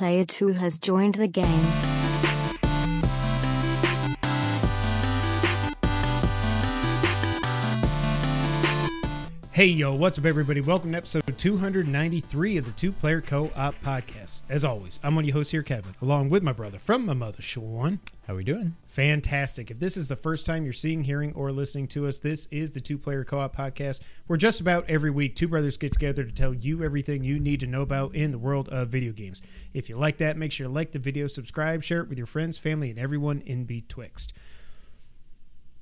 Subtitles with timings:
[0.00, 1.89] Player 2 has joined the game.
[9.60, 10.62] Hey, yo, what's up, everybody?
[10.62, 14.40] Welcome to episode 293 of the Two Player Co op Podcast.
[14.48, 17.12] As always, I'm one of your hosts here, Kevin, along with my brother from my
[17.12, 18.00] mother, Sean.
[18.26, 18.74] How are we doing?
[18.86, 19.70] Fantastic.
[19.70, 22.72] If this is the first time you're seeing, hearing, or listening to us, this is
[22.72, 26.24] the Two Player Co op Podcast, where just about every week, two brothers get together
[26.24, 29.42] to tell you everything you need to know about in the world of video games.
[29.74, 32.26] If you like that, make sure to like the video, subscribe, share it with your
[32.26, 34.32] friends, family, and everyone in betwixt.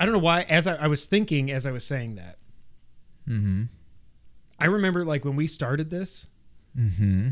[0.00, 2.38] I don't know why, as I, I was thinking as I was saying that,
[3.28, 3.62] Mm-hmm.
[4.58, 6.28] I remember like when we started this,
[6.78, 7.30] Mm-hmm.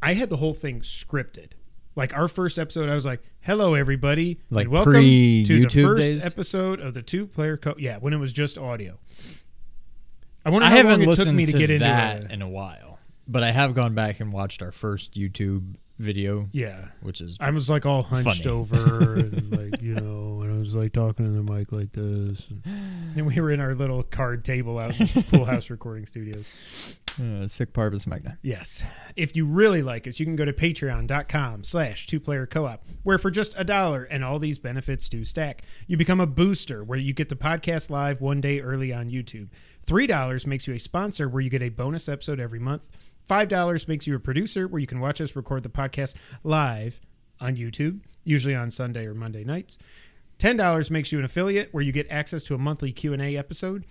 [0.00, 1.48] I had the whole thing scripted.
[1.96, 6.06] Like our first episode, I was like, "Hello, everybody, Like and welcome to the first
[6.06, 6.24] days?
[6.24, 8.98] episode of the two player co." Yeah, when it was just audio.
[10.44, 12.48] I wonder I how haven't long it took me to, get into that in a
[12.48, 17.36] while, but I have gone back and watched our first YouTube video, Yeah, which is
[17.40, 18.46] I was like all hunched Funny.
[18.54, 22.50] over and like you know, and I was like talking to the mic like this.
[22.50, 26.06] And then we were in our little card table out in the Pool House Recording
[26.06, 26.48] Studios.
[27.20, 28.38] uh, sick Parvis Magna.
[28.42, 28.84] Yes.
[29.16, 33.18] If you really like us, you can go to patreon.com slash two player co-op, where
[33.18, 36.98] for just a dollar and all these benefits do stack, you become a booster where
[36.98, 39.48] you get the podcast live one day early on YouTube.
[39.86, 42.88] Three dollars makes you a sponsor where you get a bonus episode every month.
[43.28, 46.98] Five dollars makes you a producer where you can watch us record the podcast live
[47.40, 49.76] on YouTube, usually on Sunday or Monday nights.
[50.38, 53.20] Ten dollars makes you an affiliate where you get access to a monthly Q and
[53.20, 53.84] A episode.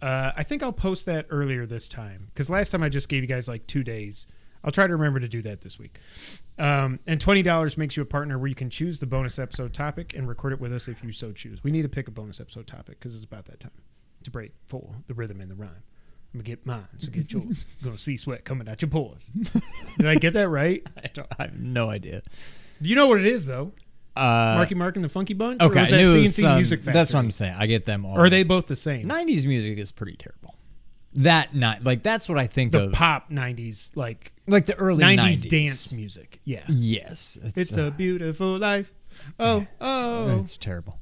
[0.00, 3.22] Uh, I think I'll post that earlier this time because last time I just gave
[3.22, 4.26] you guys like two days.
[4.64, 6.00] I'll try to remember to do that this week.
[6.58, 9.72] Um, and twenty dollars makes you a partner where you can choose the bonus episode
[9.72, 11.62] topic and record it with us if you so choose.
[11.62, 13.70] We need to pick a bonus episode topic because it's about that time
[14.24, 15.84] to break full the rhythm and the rhyme.
[16.34, 17.64] I'm gonna get mine, so get yours.
[17.84, 19.30] gonna see sweat coming out your pores.
[19.98, 20.82] Did I get that right?
[20.96, 21.28] I don't.
[21.38, 22.22] I have no idea.
[22.80, 23.72] Do You know what it is though.
[24.16, 25.60] Uh, Marky Mark and the Funky Bunch.
[25.62, 26.92] okay, was I that knew it CNC was some- Music Factory?
[26.94, 27.54] That's what I'm saying.
[27.58, 28.16] I get them all.
[28.18, 29.08] Or are they both the same?
[29.08, 30.54] '90s music is pretty terrible.
[31.14, 32.92] That not like that's what I think the of.
[32.92, 36.40] pop '90s, like like the early 90s, 90s, dance music.
[36.44, 36.64] Yeah.
[36.68, 38.90] Yes, It's uh, a beautiful life.
[39.38, 40.38] Oh, oh.
[40.38, 40.98] It's terrible.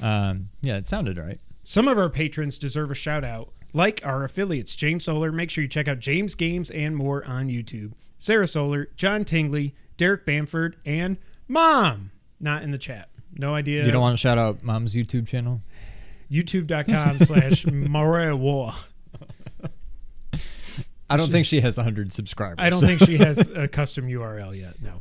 [0.00, 1.40] Um, yeah, it sounded right.
[1.64, 5.32] Some of our patrons deserve a shout out, like our affiliates, James Solar.
[5.32, 7.92] Make sure you check out James Games and more on YouTube.
[8.18, 12.10] Sarah Solar, John Tingley, Derek Bamford, and Mom.
[12.40, 13.08] Not in the chat.
[13.34, 13.84] No idea.
[13.84, 15.60] You don't want to shout out Mom's YouTube channel?
[16.30, 18.74] YouTube.com slash Maria War.
[21.10, 22.56] I don't think she has 100 subscribers.
[22.58, 24.74] I don't think she has a custom URL yet.
[24.82, 25.00] No.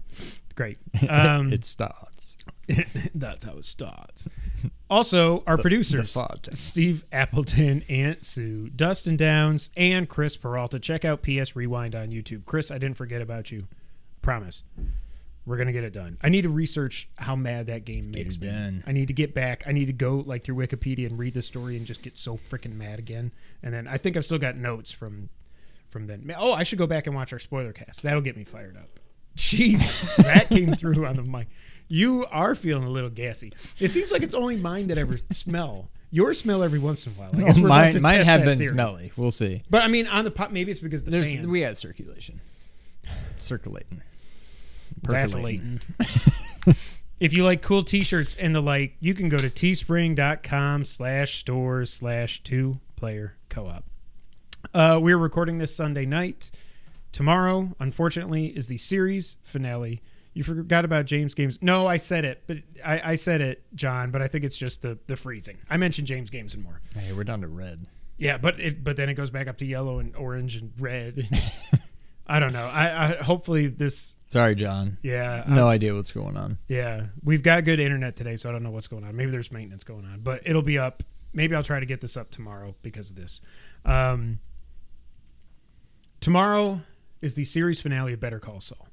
[0.58, 0.80] Great.
[1.08, 2.36] Um, it starts.
[3.16, 4.28] That's how it starts.
[4.90, 6.50] Also, our producers, font.
[6.52, 10.80] Steve Appleton, Aunt Sue, Dustin Downs, and Chris Peralta.
[10.80, 12.46] Check out PS Rewind on YouTube.
[12.46, 13.68] Chris, I didn't forget about you.
[14.24, 14.64] Promise.
[15.46, 16.18] We're gonna get it done.
[16.22, 18.48] I need to research how mad that game makes me.
[18.48, 18.84] done.
[18.86, 19.64] I need to get back.
[19.68, 22.36] I need to go like through Wikipedia and read the story and just get so
[22.36, 23.32] freaking mad again.
[23.64, 25.30] And then I think I've still got notes from
[25.90, 26.34] from then.
[26.38, 28.02] Oh, I should go back and watch our spoiler cast.
[28.02, 29.00] That'll get me fired up.
[29.38, 31.48] Jesus, that came through on the mic.
[31.88, 33.54] You are feeling a little gassy.
[33.80, 35.90] It seems like it's only mine that ever smell.
[36.10, 37.30] Yours smell every once in a while.
[37.34, 38.74] I guess we're about mine to mine test have that been theory.
[38.74, 39.12] smelly.
[39.16, 39.64] We'll see.
[39.70, 42.42] But I mean, on the pot, maybe it's because the There's fan we had circulation,
[43.38, 44.02] circulating,
[45.02, 45.82] vacillating.
[47.20, 51.94] if you like cool T-shirts and the like, you can go to teespring.com slash stores
[51.94, 53.86] slash two player co-op.
[54.74, 56.52] Uh, we're recording this Sunday night.
[57.12, 60.02] Tomorrow, unfortunately, is the series finale.
[60.34, 61.58] You forgot about James Games.
[61.62, 64.12] No, I said it, but I, I said it, John.
[64.12, 65.58] But I think it's just the the freezing.
[65.70, 66.80] I mentioned James Games and more.
[66.96, 67.88] Hey, we're down to red.
[68.18, 71.28] Yeah, but it but then it goes back up to yellow and orange and red.
[72.28, 72.66] I don't know.
[72.66, 74.16] I, I hopefully this.
[74.28, 74.98] Sorry, John.
[75.02, 76.58] Yeah, No idea what's going on.
[76.68, 79.16] yeah, we've got good internet today, so I don't know what's going on.
[79.16, 81.02] Maybe there's maintenance going on, but it'll be up.
[81.34, 83.40] Maybe I'll try to get this up tomorrow because of this.
[83.86, 84.40] Um,
[86.20, 86.82] tomorrow
[87.22, 88.88] is the series finale of Better Call Saul,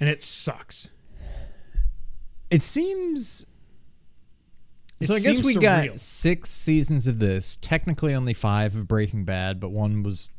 [0.00, 0.88] and it sucks.
[2.50, 3.46] It seems.
[5.00, 5.60] It so I guess we surreal.
[5.60, 7.56] got six seasons of this.
[7.56, 10.30] Technically, only five of Breaking Bad, but one was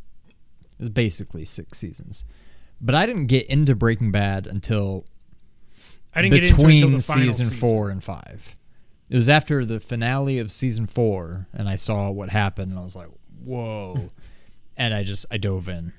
[0.80, 2.24] is basically six seasons.
[2.82, 5.06] But I didn't get into Breaking Bad until
[6.14, 8.56] I didn't get into between until the final season four and five.
[9.10, 12.84] It was after the finale of season four, and I saw what happened, and I
[12.84, 13.10] was like,
[13.44, 14.10] "Whoa!"
[14.78, 15.94] and I just I dove in.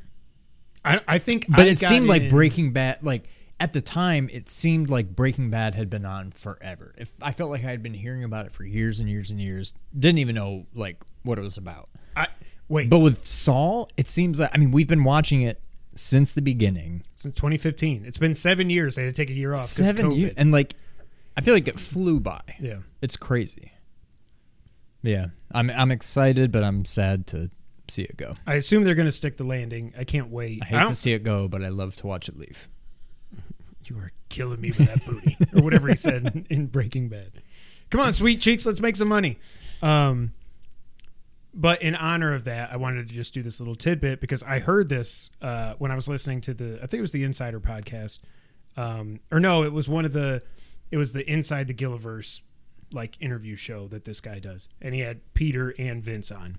[0.87, 3.25] I, I think, But I it seemed like in- Breaking Bad, like
[3.59, 6.95] at the time, it seemed like Breaking Bad had been on forever.
[6.99, 9.41] If I felt like I had been hearing about it for years and years and
[9.41, 11.89] years, didn't even know like what it was about.
[12.15, 12.29] I
[12.69, 12.89] wait.
[12.91, 15.61] But with Saul, it seems like I mean we've been watching it
[15.95, 17.03] since the beginning.
[17.15, 18.97] Since 2015, it's been seven years.
[18.97, 19.61] They had to take a year off.
[19.61, 20.17] Seven COVID.
[20.19, 20.75] years, and like,
[21.37, 22.43] I feel like it flew by.
[22.61, 22.81] yeah.
[23.01, 23.73] It's crazy.
[25.03, 27.51] Yeah, I'm I'm excited, but I'm sad to
[27.91, 28.35] see it go.
[28.47, 29.93] I assume they're going to stick the landing.
[29.99, 30.61] I can't wait.
[30.63, 32.69] I I hate don't- to see it go, but I love to watch it leave.
[33.85, 37.31] You are killing me with that booty, or whatever he said in, in Breaking Bad.
[37.91, 39.39] Come on, sweet cheeks, let's make some money.
[39.81, 40.33] Um,
[41.55, 44.59] but in honor of that, I wanted to just do this little tidbit because I
[44.59, 47.61] heard this uh, when I was listening to the, I think it was the Insider
[47.61, 48.19] podcast,
[48.77, 50.43] um, or no, it was one of the,
[50.91, 52.41] it was the Inside the Gilliverse
[52.93, 56.59] like interview show that this guy does, and he had Peter and Vince on.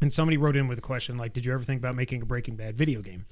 [0.00, 2.26] And somebody wrote in with a question like, "Did you ever think about making a
[2.26, 3.24] Breaking Bad video game?"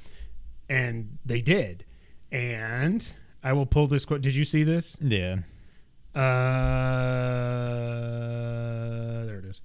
[0.68, 1.84] And they did.
[2.32, 3.06] And
[3.42, 4.22] I will pull this quote.
[4.22, 4.96] Did you see this?
[5.00, 5.36] Yeah,
[7.94, 9.60] Uh, there it is.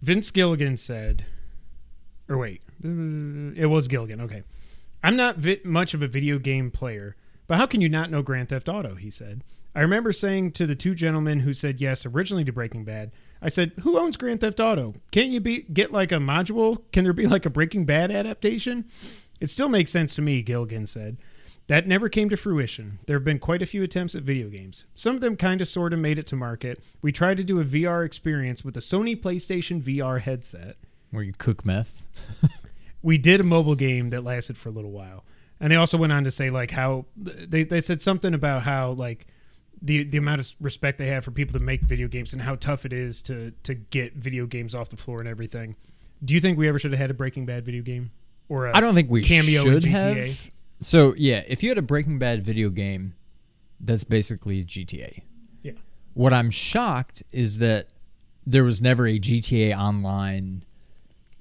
[0.00, 1.24] Vince Gilligan said,
[2.28, 4.20] or wait, it was Gilligan.
[4.20, 4.42] Okay,
[5.02, 7.16] I'm not vi- much of a video game player,
[7.46, 8.96] but how can you not know Grand Theft Auto?
[8.96, 9.44] He said.
[9.74, 13.12] I remember saying to the two gentlemen who said yes originally to Breaking Bad,
[13.42, 14.94] I said, "Who owns Grand Theft Auto?
[15.10, 16.82] Can't you be get like a module?
[16.92, 18.84] Can there be like a Breaking Bad adaptation?"
[19.40, 21.16] It still makes sense to me, Gilligan said.
[21.66, 23.00] That never came to fruition.
[23.06, 24.84] There have been quite a few attempts at video games.
[24.94, 26.80] Some of them kind of sort of made it to market.
[27.02, 30.76] We tried to do a VR experience with a Sony PlayStation VR headset.
[31.10, 32.06] where you cook meth.
[33.02, 35.24] We did a mobile game that lasted for a little while.
[35.60, 38.92] And they also went on to say like how they, they said something about how
[38.92, 39.26] like
[39.82, 42.54] the the amount of respect they have for people that make video games and how
[42.54, 45.74] tough it is to to get video games off the floor and everything.
[46.24, 48.12] Do you think we ever should have had a Breaking Bad video game?
[48.48, 49.90] Or I I don't think we cameo in should GTA?
[50.26, 50.50] have.
[50.80, 53.14] So yeah, if you had a Breaking Bad video game,
[53.80, 55.22] that's basically GTA.
[55.62, 55.72] Yeah.
[56.14, 57.88] What I'm shocked is that
[58.46, 60.64] there was never a GTA Online,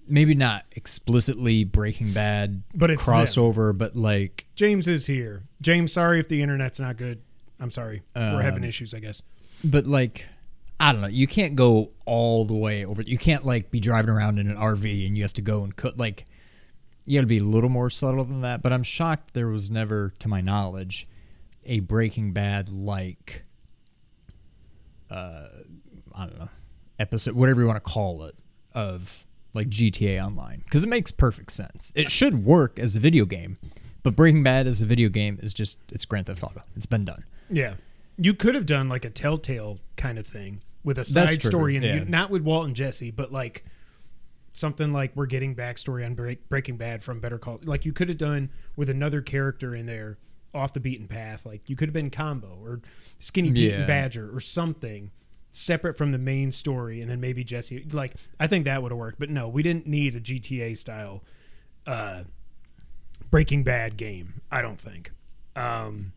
[0.08, 3.14] maybe not explicitly Breaking Bad But it's them.
[3.16, 5.44] crossover, but like James is here.
[5.62, 7.22] James, sorry if the internet's not good.
[7.62, 8.02] I'm sorry.
[8.16, 9.22] We're having Um, issues, I guess.
[9.64, 10.28] but like
[10.80, 11.08] I don't know.
[11.08, 13.04] You can't go all the way over.
[13.04, 15.76] You can't like be driving around in an RV and you have to go and
[15.76, 15.96] cut.
[15.98, 16.26] Like
[17.06, 18.64] you got to be a little more subtle than that.
[18.64, 21.08] But I'm shocked there was never, to my knowledge,
[21.66, 23.44] a Breaking Bad like.
[25.10, 25.48] Uh,
[26.16, 26.50] I don't know,
[27.00, 28.36] episode, whatever you want to call it,
[28.74, 31.92] of like GTA Online because it makes perfect sense.
[31.96, 33.58] It should work as a video game,
[34.04, 36.62] but Breaking Bad as a video game is just it's Grand Theft Auto.
[36.76, 37.26] It's been done.
[37.52, 37.76] Yeah.
[38.18, 41.50] You could have done like a Telltale kind of thing with a That's side true,
[41.50, 42.04] story, and yeah.
[42.08, 43.66] not with Walt and Jesse, but like
[44.54, 47.60] something like we're getting backstory on Break, Breaking Bad from Better Call.
[47.64, 50.18] Like you could have done with another character in there
[50.54, 51.46] off the beaten path.
[51.46, 52.82] Like you could have been Combo or
[53.20, 55.12] Skinny Pete and Badger or something
[55.54, 57.86] separate from the main story, and then maybe Jesse.
[57.92, 61.24] Like I think that would have worked, but no, we didn't need a GTA style
[61.88, 62.24] uh,
[63.30, 64.42] Breaking Bad game.
[64.52, 65.12] I don't think.
[65.56, 66.14] Um,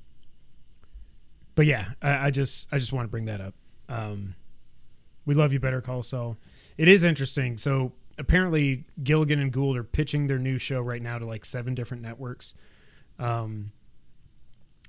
[1.55, 3.55] but yeah, I, I just I just want to bring that up.
[3.89, 4.35] Um,
[5.27, 6.37] we love you, Better Call Saul.
[6.77, 7.57] It is interesting.
[7.57, 11.75] So apparently, Gilligan and Gould are pitching their new show right now to like seven
[11.75, 12.55] different networks.
[13.19, 13.73] Um,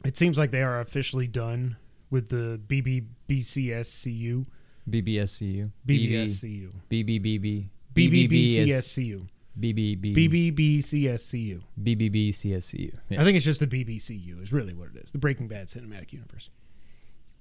[0.04, 1.78] it seems like they are officially done
[2.10, 4.46] with the BBBCSCU,
[4.90, 5.72] BBSCU.
[5.88, 7.70] BBSCU, BBBB.
[7.96, 9.28] BBBCSCU,
[9.60, 10.16] BBB.
[10.16, 11.62] BBBCSCU.
[11.82, 12.94] BBBCSCU.
[13.10, 13.22] Yeah.
[13.22, 15.12] I think it's just the BBCU is really what it is.
[15.12, 16.50] The Breaking Bad Cinematic Universe.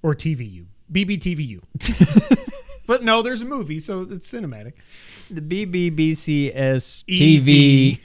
[0.01, 0.65] Or TVU.
[0.91, 1.61] BBTVU.
[2.87, 4.73] but no, there's a movie, so it's cinematic.
[5.29, 7.17] the BBBCS EV.
[7.17, 7.99] TV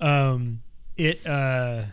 [0.00, 0.62] Um
[0.96, 1.84] it uh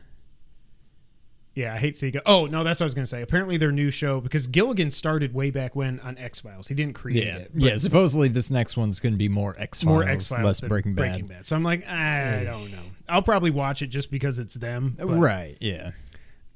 [1.60, 2.20] yeah, I hate to see it go.
[2.26, 3.22] Oh, no, that's what I was going to say.
[3.22, 6.68] Apparently, their new show, because Gilligan started way back when on X Files.
[6.68, 7.38] He didn't create Yeah.
[7.38, 7.52] it.
[7.54, 7.76] Yeah.
[7.76, 10.94] Supposedly this next one's going to be more X Files, more X Files, less than
[10.96, 11.46] Breaking Bad.
[11.46, 12.82] So I'm like, I don't know.
[13.10, 14.96] I'll probably watch it just because it's them.
[14.98, 15.58] but- Right.
[15.60, 15.92] Yeah.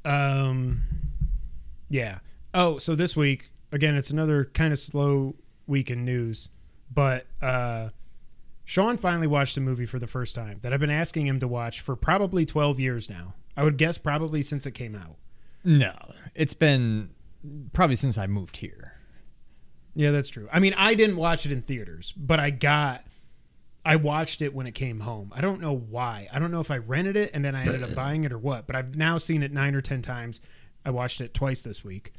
[0.05, 0.81] Um,
[1.89, 2.19] yeah.
[2.53, 5.36] Oh, so this week again, it's another kind of slow
[5.67, 6.50] week in news,
[6.93, 7.89] but uh,
[8.65, 11.48] Sean finally watched a movie for the first time that I've been asking him to
[11.48, 13.33] watch for probably twelve years now.
[13.55, 15.15] I would guess probably since it came out.
[15.63, 15.93] No,
[16.36, 17.12] it's been
[17.74, 18.93] probably since I moved here.
[19.95, 20.48] Yeah, that's true.
[20.51, 23.05] I mean, I didn't watch it in theaters, but I got.
[23.86, 25.33] I watched it when it came home.
[25.36, 26.29] I don't know why.
[26.31, 28.38] I don't know if I rented it and then I ended up buying it or
[28.38, 30.39] what, but I've now seen it nine or ten times.
[30.86, 32.13] I watched it twice this week.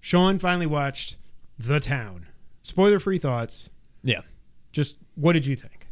[0.00, 1.16] Sean finally watched
[1.58, 2.26] The Town.
[2.62, 3.68] Spoiler free thoughts.
[4.02, 4.22] Yeah.
[4.72, 5.86] Just what did you think?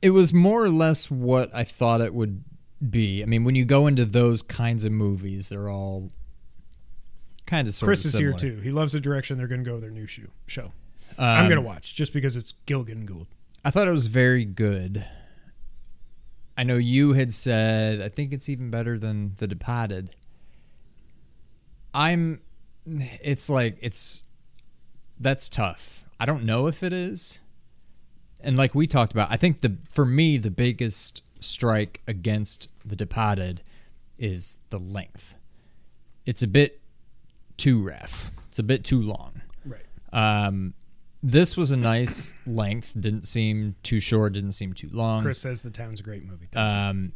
[0.00, 2.44] It was more or less what I thought it would
[2.90, 3.22] be.
[3.22, 6.10] I mean, when you go into those kinds of movies, they're all
[7.46, 8.60] kind of sort Chris of is here too.
[8.60, 10.72] He loves the direction they're going to go with their new shoe, show.
[11.18, 13.26] I'm Um, gonna watch just because it's Gilligan Gould.
[13.64, 15.04] I thought it was very good.
[16.56, 20.14] I know you had said I think it's even better than The Departed.
[21.94, 22.40] I'm
[22.86, 24.22] it's like it's
[25.18, 26.04] that's tough.
[26.20, 27.38] I don't know if it is.
[28.40, 32.96] And like we talked about, I think the for me the biggest strike against The
[32.96, 33.62] Departed
[34.18, 35.34] is the length.
[36.26, 36.80] It's a bit
[37.56, 38.30] too ref.
[38.48, 39.42] It's a bit too long.
[39.64, 39.86] Right.
[40.12, 40.74] Um,
[41.22, 42.92] this was a nice length.
[42.98, 44.32] Didn't seem too short.
[44.34, 45.22] Didn't seem too long.
[45.22, 46.48] Chris says the town's a great movie.
[46.54, 47.12] Um,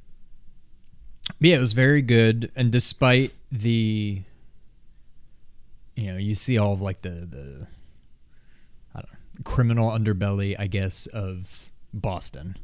[1.26, 2.50] but yeah, it was very good.
[2.56, 4.22] And despite the,
[5.94, 7.66] you know, you see all of like the the,
[8.94, 12.56] I don't know, criminal underbelly, I guess, of Boston.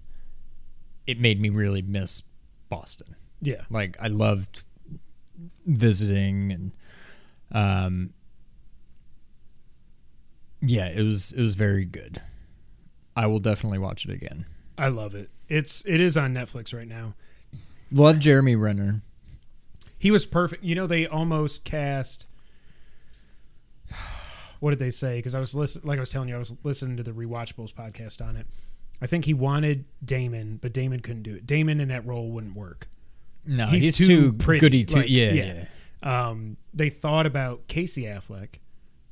[1.08, 2.22] It made me really miss
[2.68, 3.16] Boston.
[3.40, 3.62] yeah.
[3.70, 4.62] Like I loved
[5.66, 6.72] visiting and,
[7.50, 8.10] um,
[10.60, 12.20] yeah, it was it was very good.
[13.16, 14.44] I will definitely watch it again.
[14.76, 15.30] I love it.
[15.48, 17.14] It's it is on Netflix right now.
[17.90, 19.02] Love Jeremy Renner.
[19.98, 20.62] He was perfect.
[20.62, 22.26] You know, they almost cast.
[24.60, 25.18] What did they say?
[25.18, 27.72] Because I was listen, like I was telling you, I was listening to the Rewatchables
[27.72, 28.44] podcast on it.
[29.00, 31.46] I think he wanted Damon, but Damon couldn't do it.
[31.46, 32.88] Damon in that role wouldn't work.
[33.46, 34.96] No, He's he's, too too, pretty, goody too.
[34.96, 35.64] like, yeah, yeah.
[36.02, 36.28] yeah.
[36.28, 38.56] Um, they thought about Casey Affleck,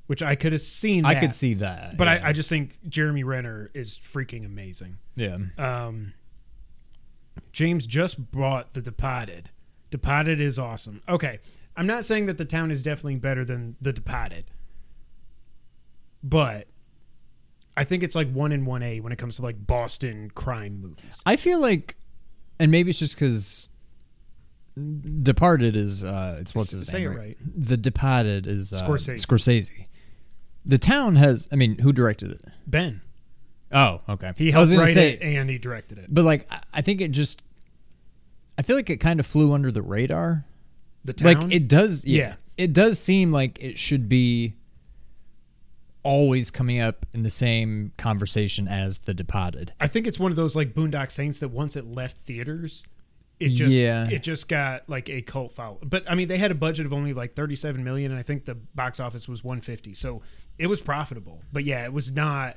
[0.08, 1.04] which I could have seen.
[1.04, 1.96] I could see that.
[1.96, 2.20] but yeah.
[2.24, 4.98] I, I just think Jeremy Renner is freaking amazing.
[5.14, 5.38] yeah.
[5.58, 6.12] Um,
[7.52, 9.50] James just brought The Departed.
[9.90, 11.00] Departed is awesome.
[11.08, 11.38] Okay,
[11.76, 14.44] I'm not saying that The Town is definitely better than The Departed,
[16.22, 16.66] but
[17.76, 20.80] I think it's like one in one A when it comes to like Boston crime
[20.80, 21.20] movies.
[21.26, 21.96] I feel like,
[22.58, 23.68] and maybe it's just because
[25.22, 27.12] Departed is uh, it's what's his Say name?
[27.12, 27.36] it right.
[27.56, 29.24] The Departed is uh, Scorsese.
[29.24, 29.86] Scorsese.
[30.66, 31.48] The town has.
[31.50, 32.42] I mean, who directed it?
[32.66, 33.00] Ben,
[33.72, 34.32] Oh, okay.
[34.36, 36.06] he helped write say, it and he directed it.
[36.08, 37.42] but like, I- I think it just.
[38.58, 40.44] I feel like it kind of flew under the radar.
[41.04, 42.04] The Town, Like it does.
[42.04, 42.34] Yeah, Yeah.
[42.56, 44.54] It does seem like it should be.
[46.06, 49.72] Always coming up in the same conversation as The Departed.
[49.80, 52.84] I think it's one of those like Boondock Saints that once it left theaters,
[53.40, 54.08] it just Yeah.
[54.08, 55.78] it just got like a cult follow.
[55.82, 58.44] But I mean, they had a budget of only like 37 million, and I think
[58.44, 60.22] the box office was 150, so
[60.58, 61.42] it was profitable.
[61.52, 62.56] But yeah, it was not.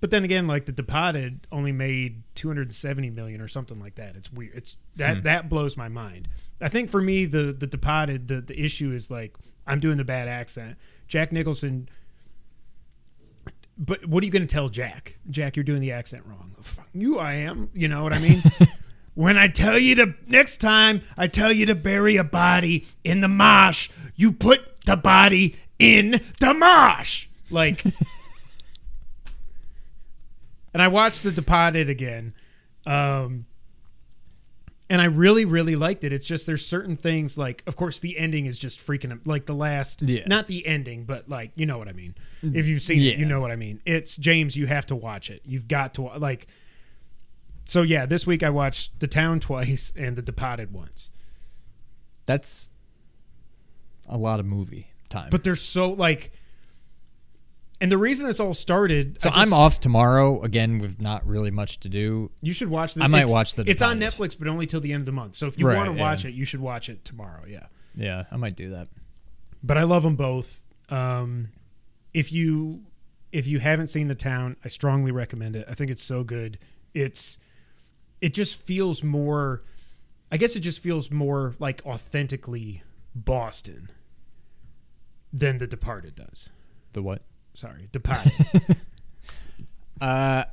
[0.00, 4.16] But then again, like The Departed only made 270 million or something like that.
[4.16, 4.52] It's weird.
[4.54, 5.22] It's that hmm.
[5.24, 6.28] that blows my mind.
[6.60, 10.04] I think for me, the the Departed, the the issue is like I'm doing the
[10.04, 10.78] bad accent.
[11.06, 11.88] Jack Nicholson
[13.80, 15.16] but what are you going to tell Jack?
[15.30, 16.54] Jack, you're doing the accent wrong.
[16.60, 17.70] Fuck you, I am.
[17.72, 18.42] You know what I mean?
[19.14, 23.22] when I tell you to next time, I tell you to bury a body in
[23.22, 23.88] the marsh.
[24.14, 27.28] You put the body in the marsh.
[27.50, 27.82] Like,
[30.74, 32.34] and I watched The Departed again,
[32.86, 33.46] um,
[34.90, 36.12] and I really, really liked it.
[36.12, 39.54] It's just there's certain things like, of course, the ending is just freaking like the
[39.54, 40.24] last, Yeah.
[40.26, 42.14] not the ending, but like you know what I mean.
[42.42, 42.56] Mm.
[42.56, 43.12] If you've seen Yeah.
[43.12, 43.80] it, you know what I mean.
[43.86, 44.56] It's James.
[44.56, 45.40] You have to watch it.
[45.46, 46.48] You've got to like.
[47.66, 51.10] So yeah, this week I watched The Town twice and The Departed once.
[52.26, 52.70] That's
[54.08, 55.30] a lot of movie time.
[55.30, 56.32] But they're so like,
[57.80, 59.20] and the reason this all started.
[59.20, 62.30] so just- I'm off tomorrow again with not really much to do.
[62.42, 63.02] You should watch the.
[63.04, 65.34] I might watch The It's on Netflix, but only till the end of the month.
[65.34, 66.00] So if you Right, want to yeah.
[66.02, 67.44] watch it, you should watch it tomorrow.
[67.48, 67.66] Yeah.
[67.94, 68.88] Yeah, I might do that.
[69.62, 70.62] but I love them both.
[70.88, 71.48] Um,
[72.14, 72.82] if you
[73.32, 75.64] if you haven't seen the town, I strongly recommend it.
[75.70, 76.58] I think it's so good.
[76.94, 77.38] It's
[78.20, 79.62] it just feels more.
[80.32, 82.82] I guess it just feels more like authentically
[83.14, 83.90] Boston
[85.32, 86.48] than The Departed does.
[86.92, 87.22] The what?
[87.60, 88.32] Sorry, Departed.
[90.00, 90.44] Uh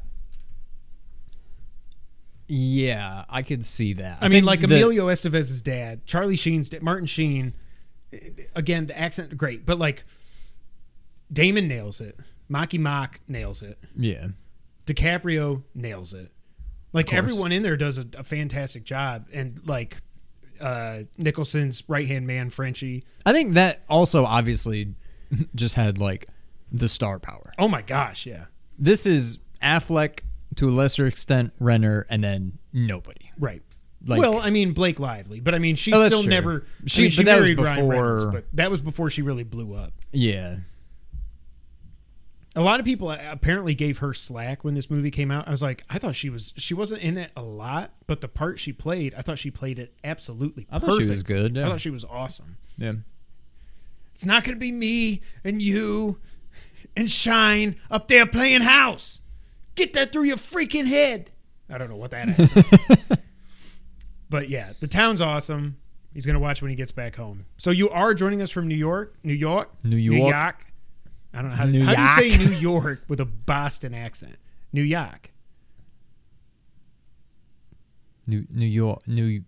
[2.50, 4.18] Yeah, I could see that.
[4.20, 7.54] I, mean, like the- Emilio Estevez's dad, Charlie Sheen's dad, Martin Sheen.
[8.56, 10.04] Again, the accent great, but like
[11.32, 12.20] Damon nails it.
[12.50, 13.78] Marky Mark nails it.
[13.98, 14.28] Yeah.
[14.86, 16.32] DiCaprio nails it.
[16.92, 19.98] Like everyone in there does a, a fantastic job, and like
[20.60, 23.04] uh, Nicholson's right hand man, Frenchie.
[23.26, 24.96] I think that also obviously
[25.56, 26.28] just had like
[26.72, 27.52] the star power.
[27.58, 28.46] Oh my gosh, yeah,
[28.78, 30.20] This is Affleck
[30.56, 33.32] to a lesser extent, Renner, and then nobody.
[33.40, 33.62] right.
[34.06, 36.30] Like- well, I mean Blake Lively, but I mean she Oh, still true.
[36.30, 36.66] never.
[36.86, 39.44] She- I mean, she that was married Ryan Reynolds, but that was before she really
[39.44, 39.92] blew up.
[40.12, 40.58] Yeah.
[42.56, 45.48] A lot of people uh, apparently gave her slack when this movie came out.
[45.48, 48.28] I was like, I thought she was she wasn't in it a lot, but the
[48.28, 50.68] part she played, I thought she played it absolutely.
[50.72, 51.04] I thought perfect.
[51.04, 51.58] she was good.
[51.58, 52.58] I thought she was awesome.
[52.78, 52.94] yeah.
[54.14, 56.20] It's not going to be me and you.
[56.98, 59.22] And shine up there playing house.
[59.76, 61.32] Get that through your freaking head.
[61.70, 63.18] I don't know what that is.
[64.30, 65.78] but yeah, the town's awesome.
[66.14, 67.46] He's gonna watch when he gets back home.
[67.58, 70.18] So you are joining us from New York, New York, New York.
[70.18, 70.66] New York.
[71.34, 73.94] I don't know how, to, New how do you say New York with a Boston
[73.94, 74.38] accent.
[74.74, 75.32] New York.
[78.26, 79.44] New New York, New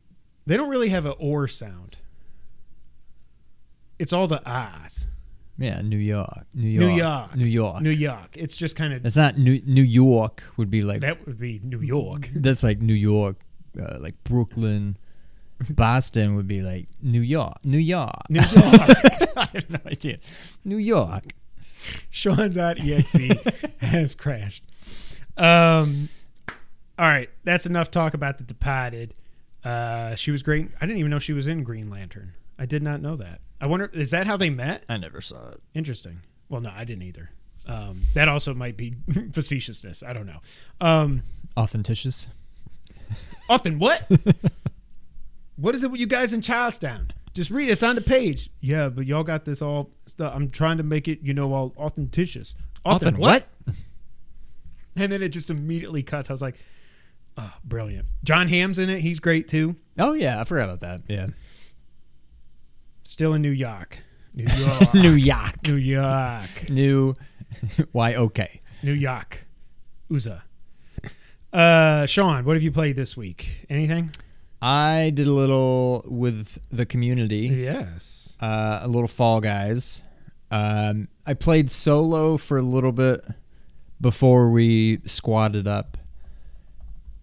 [0.45, 1.97] They don't really have an or sound.
[3.97, 5.07] It's all the ahs.
[5.59, 7.35] Yeah, New York, New New York, York.
[7.35, 7.81] New York.
[7.81, 8.37] New York.
[8.37, 10.43] It's just kind of That's not New New York.
[10.57, 12.29] Would be like that would be New York.
[12.35, 13.35] that's like New York,
[13.79, 14.97] uh, like Brooklyn.
[15.69, 18.29] Boston would be like New York, New York.
[18.29, 18.55] New York.
[19.35, 20.19] I have no idea.
[20.63, 21.33] New York.
[22.09, 23.17] Sean.exe
[23.79, 24.63] has crashed.
[25.35, 26.09] Um,
[26.97, 29.13] all right, that's enough talk about the Departed.
[29.63, 30.69] Uh, she was great.
[30.79, 32.33] I didn't even know she was in Green Lantern.
[32.57, 33.41] I did not know that.
[33.61, 34.83] I wonder, is that how they met?
[34.87, 35.61] I never saw it.
[35.73, 36.21] Interesting.
[36.47, 37.29] Well, no, I didn't either.
[37.67, 38.95] Um, that also might be
[39.31, 40.01] facetiousness.
[40.01, 40.39] I don't know.
[40.81, 41.21] Um,
[41.57, 42.27] Authenticious.
[43.49, 44.09] often what?
[45.55, 47.11] what is it with you guys in Charlestown?
[47.33, 47.73] Just read it.
[47.73, 48.49] It's on the page.
[48.59, 50.33] Yeah, but y'all got this all stuff.
[50.35, 52.55] I'm trying to make it, you know, all authenticious.
[52.85, 53.47] Often Often what?
[54.95, 56.29] And then it just immediately cuts.
[56.29, 56.55] I was like,
[57.37, 58.07] oh, brilliant.
[58.23, 58.99] John Hamm's in it.
[58.99, 59.77] He's great too.
[59.97, 61.01] Oh yeah, I forgot about that.
[61.07, 61.27] Yeah.
[63.09, 63.97] Still in New York.
[64.35, 64.93] New York.
[64.93, 65.67] New York.
[65.67, 66.69] New York.
[66.69, 67.15] New
[67.91, 68.61] Y O K.
[68.83, 69.47] New York.
[70.11, 70.43] Uza.
[71.51, 73.65] Uh, Sean, what have you played this week?
[73.67, 74.11] Anything?
[74.61, 77.47] I did a little with the community.
[77.47, 78.37] Yes.
[78.39, 80.03] uh, a little Fall Guys.
[80.51, 83.25] Um, I played solo for a little bit
[83.99, 85.97] before we squatted up.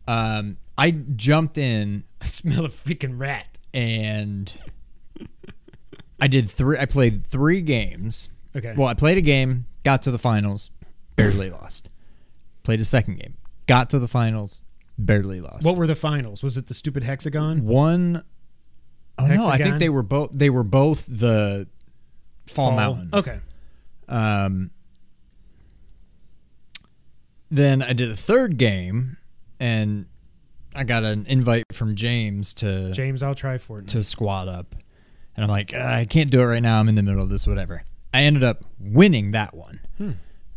[0.08, 3.56] Um, I jumped in I smell a freaking rat.
[3.72, 4.52] and
[6.20, 6.78] I did three.
[6.78, 8.28] I played three games.
[8.56, 8.74] Okay.
[8.76, 10.70] Well, I played a game, got to the finals,
[11.14, 11.90] barely lost.
[12.62, 14.64] Played a second game, got to the finals,
[14.98, 15.64] barely lost.
[15.66, 16.42] what were the finals?
[16.42, 17.64] Was it the stupid hexagon?
[17.64, 18.24] one?
[19.18, 19.58] Oh no, I Hexagon?
[19.66, 20.30] think they were both.
[20.32, 21.66] They were both the
[22.46, 23.10] Fall, Mountain.
[23.12, 23.40] Okay.
[24.08, 24.70] Um,
[27.50, 29.16] then I did a third game,
[29.60, 30.06] and
[30.74, 33.88] I got an invite from James to James, I'll try Fortnite.
[33.88, 34.74] to squat up,
[35.36, 36.80] and I'm like, "Uh, I can't do it right now.
[36.80, 37.82] I'm in the middle of this, whatever.
[38.14, 39.80] I ended up winning that one.
[39.98, 40.10] Hmm.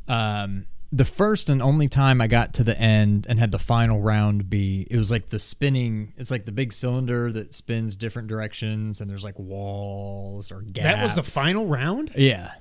[0.08, 4.02] Um, the first and only time I got to the end and had the final
[4.02, 6.14] round be, it was like the spinning.
[6.18, 10.84] It's like the big cylinder that spins different directions, and there's like walls or gaps.
[10.86, 12.12] that was the final round?
[12.16, 12.54] Yeah.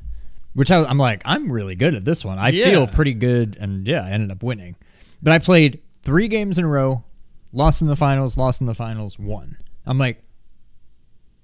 [0.55, 2.39] Which I, I'm like, I'm really good at this one.
[2.39, 2.67] I Yeah.
[2.71, 4.77] feel pretty good, and yeah, I ended up winning.
[5.23, 7.05] But I played three games in a row,
[7.53, 9.57] lost in the finals, lost in the finals, won.
[9.87, 10.23] I'm like,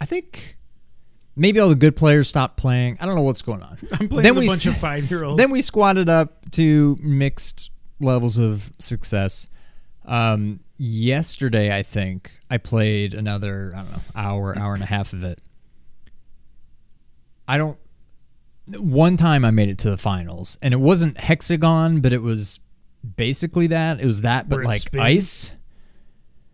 [0.00, 0.56] I think
[1.36, 2.96] maybe all the good players stopped playing.
[3.00, 3.78] I don't know what's going on.
[3.92, 5.36] I'm playing Then with we a bunch of five year olds.
[5.36, 7.70] Then we squatted up to mixed
[8.00, 9.48] levels of success.
[10.04, 15.12] Um, yesterday, I think I played another I don't know hour, hour and a half
[15.12, 15.40] of it.
[17.46, 17.78] I don't.
[18.66, 22.60] One time I made it to the finals, and it wasn't hexagon, but it was
[23.16, 24.00] basically that.
[24.00, 25.02] It was that, but Where it like spins?
[25.02, 25.52] ice.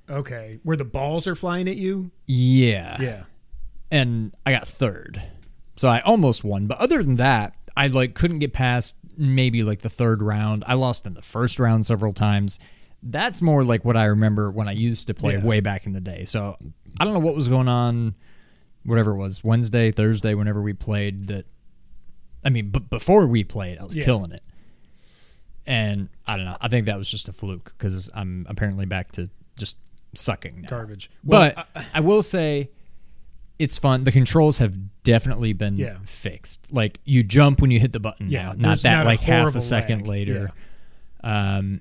[0.09, 0.59] Okay.
[0.65, 2.11] Where the balls are flying at you?
[2.27, 3.01] Yeah.
[3.01, 3.23] Yeah.
[3.91, 5.23] And I got third.
[5.77, 9.81] So I almost won, but other than that, I like couldn't get past maybe like
[9.81, 10.65] the third round.
[10.67, 12.59] I lost in the first round several times.
[13.03, 15.45] That's more like what I remember when I used to play Yeah.
[15.45, 16.25] way back in the day.
[16.27, 16.57] So
[16.99, 18.15] I don't know what was going on
[18.85, 21.47] whatever it was, Wednesday, Thursday whenever we played that
[22.45, 24.05] I mean, but before we played, I was Yeah.
[24.05, 24.43] killing it.
[25.67, 26.57] And I don't know.
[26.61, 29.77] I think that was just a fluke cuz I'm apparently back to just
[30.15, 30.69] sucking now.
[30.69, 31.11] Garbage.
[31.25, 32.71] Well, But I, will say
[33.61, 34.05] it's fun.
[34.05, 35.99] The controls have definitely been Yeah.
[36.05, 36.61] fixed.
[36.73, 39.21] Like you jump when you hit the button Yeah, now, not that not a like
[39.21, 40.09] half a second lag.
[40.09, 40.51] later.
[41.23, 41.81] Um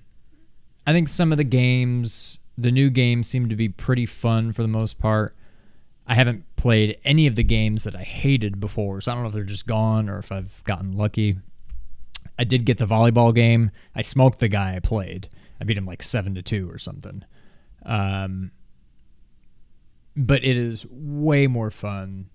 [0.85, 4.61] I think some of the games, the new games seem to be pretty fun for
[4.61, 5.35] the most part.
[6.07, 9.27] I haven't played any of the games that I hated before, so I don't know
[9.29, 11.35] if they're just gone or if I've gotten lucky.
[12.39, 13.69] I did get the volleyball game.
[13.93, 15.29] I smoked the guy I played.
[15.61, 17.23] I beat him like seven to two or something.
[17.85, 18.51] Um,
[20.25, 22.29] but it is way more fun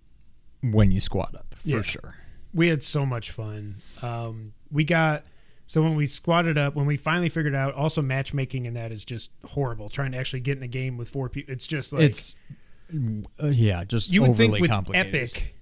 [0.62, 1.82] when you squat up for Yeah.
[1.82, 2.16] sure.
[2.54, 3.76] we had so much fun.
[4.00, 5.24] Um, we got
[5.66, 9.04] so when we squatted up, when we finally figured out, also matchmaking in that is
[9.04, 9.88] just horrible.
[9.88, 12.34] Trying to actually get in a game with four people, it's just like it's
[13.42, 15.14] uh, yeah, just you would overly think with complicated.
[15.14, 15.54] Epic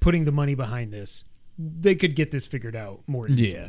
[0.00, 1.24] putting the money behind this,
[1.58, 3.52] they could get this figured out more easily.
[3.52, 3.68] Yeah.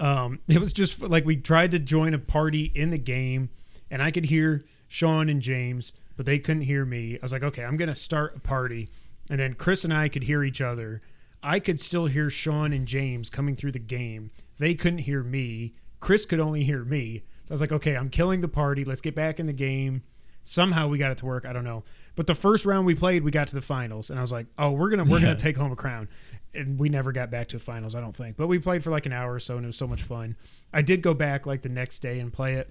[0.00, 3.50] Um, it was just like we tried to join a party in the game,
[3.90, 7.14] and I could hear Sean and James, but they couldn't hear me.
[7.16, 8.88] I was like, okay, I'm gonna start a party,
[9.30, 11.00] and then Chris and I could hear each other.
[11.42, 14.30] I could still hear Sean and James coming through the game.
[14.58, 15.74] They couldn't hear me.
[16.00, 17.22] Chris could only hear me.
[17.44, 18.84] So I was like, okay, I'm killing the party.
[18.84, 20.02] Let's get back in the game.
[20.42, 21.44] Somehow we got it to work.
[21.46, 21.84] I don't know.
[22.16, 24.46] But the first round we played, we got to the finals, and I was like,
[24.58, 25.24] oh, we're gonna we're Yeah.
[25.26, 26.08] gonna take home a crown.
[26.54, 28.36] And we never got back to finals, I don't think.
[28.36, 30.36] But we played for like an hour or so, and it was so much fun.
[30.72, 32.70] I did go back like the next day and play it.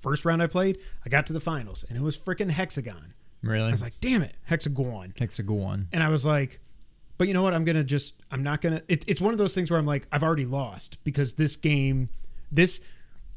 [0.00, 3.14] First round I played, I got to the finals, and it was freaking hexagon.
[3.42, 3.68] Really?
[3.68, 5.14] I was like, damn it, hexagon.
[5.18, 5.88] Hexagon.
[5.92, 6.60] And I was like,
[7.20, 7.52] but you know what?
[7.52, 8.82] I'm gonna just I'm not gonna.
[8.88, 12.08] It, it's one of those things where I'm like, I've already lost because this game,
[12.50, 12.80] this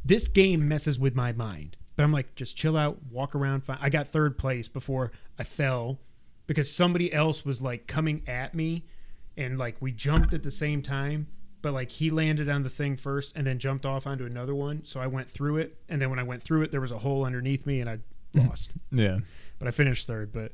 [0.06, 1.76] this game messes with my mind.
[1.98, 3.66] But I'm like, just chill out, walk around.
[3.66, 3.80] Fine.
[3.82, 6.00] I got third place before I fell
[6.48, 8.86] because somebody else was like coming at me,
[9.36, 11.28] and like we jumped at the same time.
[11.64, 14.82] But like he landed on the thing first and then jumped off onto another one.
[14.86, 17.00] So I went through it, and then when I went through it, there was a
[17.00, 17.98] hole underneath me, and I
[18.36, 19.20] lost Yeah.
[19.58, 20.32] but I finished third.
[20.32, 20.52] But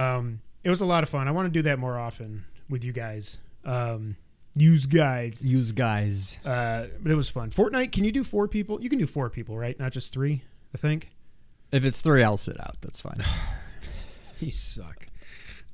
[0.00, 1.26] um, it was a lot of fun.
[1.26, 3.38] I want to do that more often with you guys.
[3.64, 4.16] Um,
[4.54, 5.44] use guys.
[5.44, 6.38] Use guys.
[6.44, 7.50] Uh, but it was fun.
[7.50, 8.80] Fortnite, can you do four people?
[8.82, 9.76] You can do four people, right?
[9.80, 10.42] Not just three,
[10.74, 11.10] I think.
[11.72, 12.76] If it's three, I'll sit out.
[12.80, 13.18] That's fine.
[14.40, 15.06] You suck.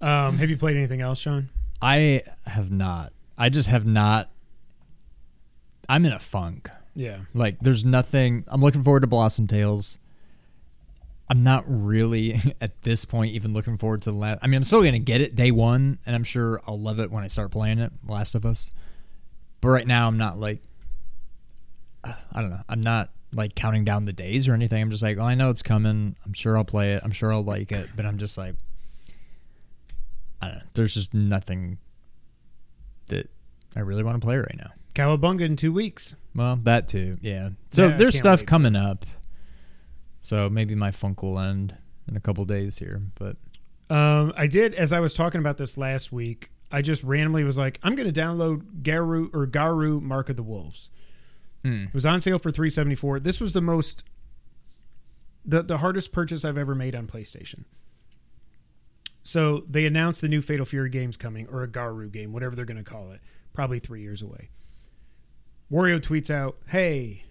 [0.01, 1.49] Um, have you played anything else, Sean?
[1.81, 3.13] I have not.
[3.39, 4.29] I just have not.
[5.89, 6.71] I'm in a funk.
[6.95, 7.21] Yeah.
[7.35, 8.45] Like, there's nothing.
[8.49, 9.99] I'm looking forward to Blossom Tales.
[11.29, 14.41] I'm not really at this point even looking forward to the last.
[14.43, 17.11] I mean, I'm still gonna get it day one, and I'm sure I'll love it
[17.11, 17.93] when I start playing it.
[18.07, 18.73] Last of Us.
[19.61, 20.61] But right now, I'm not like.
[22.05, 22.63] I don't know.
[22.69, 24.81] I'm not like counting down the days or anything.
[24.81, 26.15] I'm just like, well, I know it's coming.
[26.25, 27.03] I'm sure I'll play it.
[27.05, 27.91] I'm sure I'll like it.
[27.97, 28.55] But I'm just like,
[30.41, 30.63] I don't know.
[30.75, 31.79] There's just nothing
[33.09, 33.29] that
[33.75, 34.71] I really want to play right now.
[34.97, 36.15] Cowabunga in two weeks.
[36.35, 37.51] Well, that too, yeah.
[37.71, 38.47] So Yeah, there's stuff wait.
[38.49, 39.07] coming up.
[40.23, 41.77] So maybe my funk will end
[42.09, 43.37] in a couple days here, but
[43.89, 47.57] Um, I did, as I was talking about this last week, I just randomly was
[47.57, 50.91] like, I'm going to download Garou or Garou Mark of the Wolves.
[51.63, 51.89] Mm.
[51.89, 53.21] It was on sale for 374.
[53.21, 54.03] This was the most
[55.45, 57.65] the the hardest purchase I've ever made on PlayStation.
[59.23, 62.65] So they announced the new Fatal Fury game's coming, or a Garou game, whatever they're
[62.65, 63.21] going to call it,
[63.53, 64.51] probably three years away.
[65.71, 67.25] Wario tweets out, "Hey,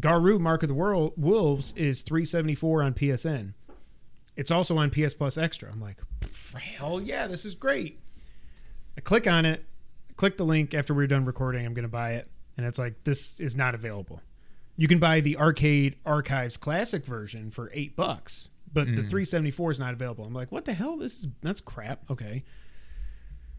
[0.00, 3.54] Garou Mark of the World Wolves is 374 on PSN.
[4.36, 5.98] It's also on PS Plus Extra." I'm like,
[6.54, 8.00] "Hell yeah, this is great!"
[8.96, 9.64] I click on it,
[10.16, 11.66] click the link after we're done recording.
[11.66, 14.20] I'm going to buy it, and it's like this is not available.
[14.76, 19.08] You can buy the Arcade Archives Classic version for eight bucks, but the mm.
[19.08, 20.24] 374 is not available.
[20.24, 20.96] I'm like, what the hell?
[20.96, 22.10] This is that's crap.
[22.10, 22.44] Okay.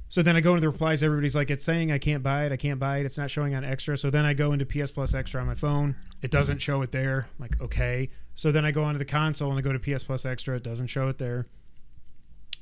[0.09, 1.03] So then I go into the replies.
[1.03, 2.51] Everybody's like, it's saying I can't buy it.
[2.51, 3.05] I can't buy it.
[3.05, 3.97] It's not showing on extra.
[3.97, 5.95] So then I go into PS Plus Extra on my phone.
[6.21, 7.27] It doesn't show it there.
[7.37, 8.09] I'm like, okay.
[8.35, 10.55] So then I go onto the console and I go to PS Plus Extra.
[10.55, 11.47] It doesn't show it there.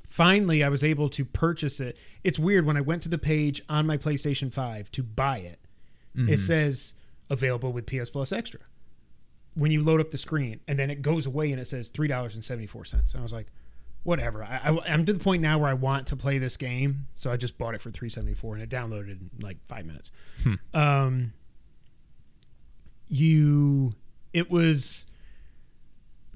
[0.09, 1.97] Finally, I was able to purchase it.
[2.23, 5.59] It's weird when I went to the page on my PlayStation 5 to buy it,
[6.15, 6.35] it mm-hmm.
[6.35, 6.93] says
[7.29, 8.61] available with PS Plus Extra
[9.55, 12.07] when you load up the screen, and then it goes away and it says three
[12.07, 13.13] dollars and seventy four cents.
[13.13, 13.47] And I was like,
[14.05, 14.43] whatever.
[14.43, 17.31] I, I, am to the point now where I want to play this game, so
[17.31, 20.11] I just bought it for three seventy four, and it downloaded in like five minutes.
[20.73, 21.33] Um,
[23.07, 23.93] you,
[24.33, 25.07] it was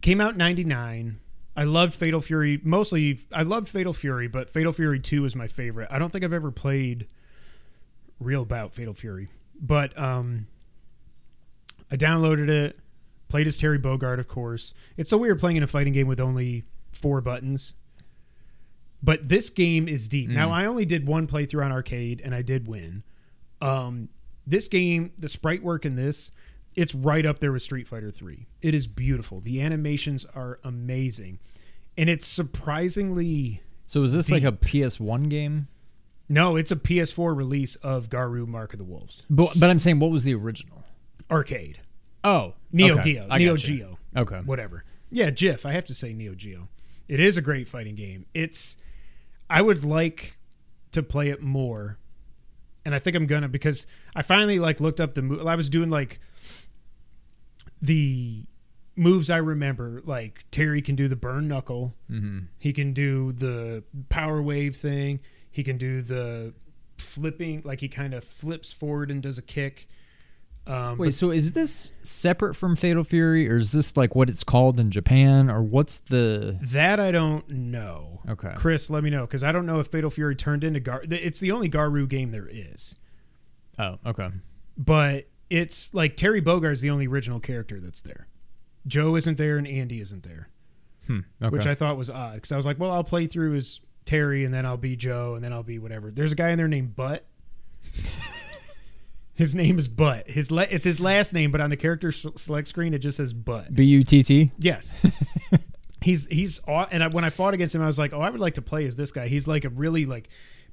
[0.01, 1.19] came out ninety nine.
[1.55, 2.60] I loved Fatal Fury.
[2.63, 5.88] Mostly, I loved Fatal Fury, but Fatal Fury Two is my favorite.
[5.91, 7.08] I don't think I've ever played
[8.19, 9.29] real about Fatal Fury,
[9.62, 10.47] but um,
[11.91, 12.77] I downloaded it,
[13.27, 14.73] played as Terry Bogard, of course.
[14.97, 17.73] It's so weird playing in a fighting game with only four buttons.
[19.02, 20.30] But this game is deep.
[20.30, 23.04] Now I only did one playthrough on arcade and I did win.
[23.62, 24.10] Um,
[24.45, 26.32] this game, the sprite work in this,
[26.75, 28.45] it's right up there with Street Fighter 3.
[28.62, 29.39] It is beautiful.
[29.39, 31.39] The animations are amazing.
[31.97, 35.67] And it's surprisingly so is this like a PS1 game?
[36.28, 39.25] no, it's a PS4 release of Garou Mark of the Wolves.
[39.30, 40.84] But but I'm saying what was the original?
[41.32, 41.80] arcade.
[42.23, 43.13] Oh, Neo okay.
[43.13, 43.28] Geo.
[43.30, 43.67] I Neo gotcha.
[43.67, 43.99] Geo.
[44.15, 44.39] Okay.
[44.39, 44.84] Whatever.
[45.10, 45.65] Yeah, GIF.
[45.65, 46.67] I have to say Neo Geo.
[47.10, 48.26] It is a great fighting game.
[48.34, 48.78] It's
[49.50, 50.38] I would like
[50.91, 51.98] to play it more.
[52.86, 55.45] And I think I'm gonna because I finally like looked up the move.
[55.45, 56.19] I was doing like
[57.82, 58.45] the
[58.95, 60.02] moves I remember.
[60.06, 61.95] Like Terry can do the burn knuckle.
[62.10, 62.45] Mm-hmm.
[62.58, 65.19] He can do the power wave thing.
[65.52, 66.54] He can do the
[66.98, 69.88] flipping, like he kind of flips forward and does a kick.
[70.69, 74.43] Um, Wait, so is this separate from Fatal Fury, or is this like what it's
[74.43, 76.60] called in Japan, or what's the?
[76.62, 78.21] That I don't know.
[78.29, 78.53] Okay.
[78.55, 81.01] Chris, let me know because I don't know if Fatal Fury turned into Gar.
[81.10, 82.95] It's the only Garou game there is,
[83.79, 84.29] Oh, okay.
[84.77, 88.27] but it's like Terry Bogard's the only original character that's there.
[88.86, 90.49] Joe isn't there and Andy isn't there,
[91.08, 91.21] Hmm.
[91.41, 91.49] Okay.
[91.51, 94.45] which I thought was odd because I was like, well, I'll play through as Terry
[94.45, 96.12] and then I'll be Joe and then I'll be whatever.
[96.12, 97.25] There's a guy in there named Butt
[99.39, 100.28] His name is Butt.
[100.30, 103.15] His la- it's his last name, but on the character s- select screen it just
[103.15, 103.73] says Butt.
[103.73, 104.52] B U T T.
[104.60, 104.93] Yes.
[106.02, 108.30] he's he's aw- and I, when I fought against him, I was like, oh, I
[108.30, 109.30] would like to play as this guy.
[109.30, 110.28] He's like a really like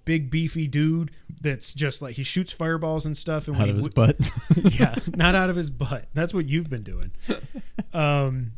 [0.05, 3.47] big beefy dude that's just like he shoots fireballs and stuff.
[3.47, 4.31] And Out of his w- butt.
[4.75, 6.07] yeah, not out of his butt.
[6.13, 7.13] That's what you've been doing.
[7.95, 8.53] Um,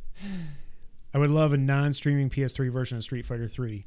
[1.14, 3.84] I would love a non-streaming PS3 version of Street Fighter 3.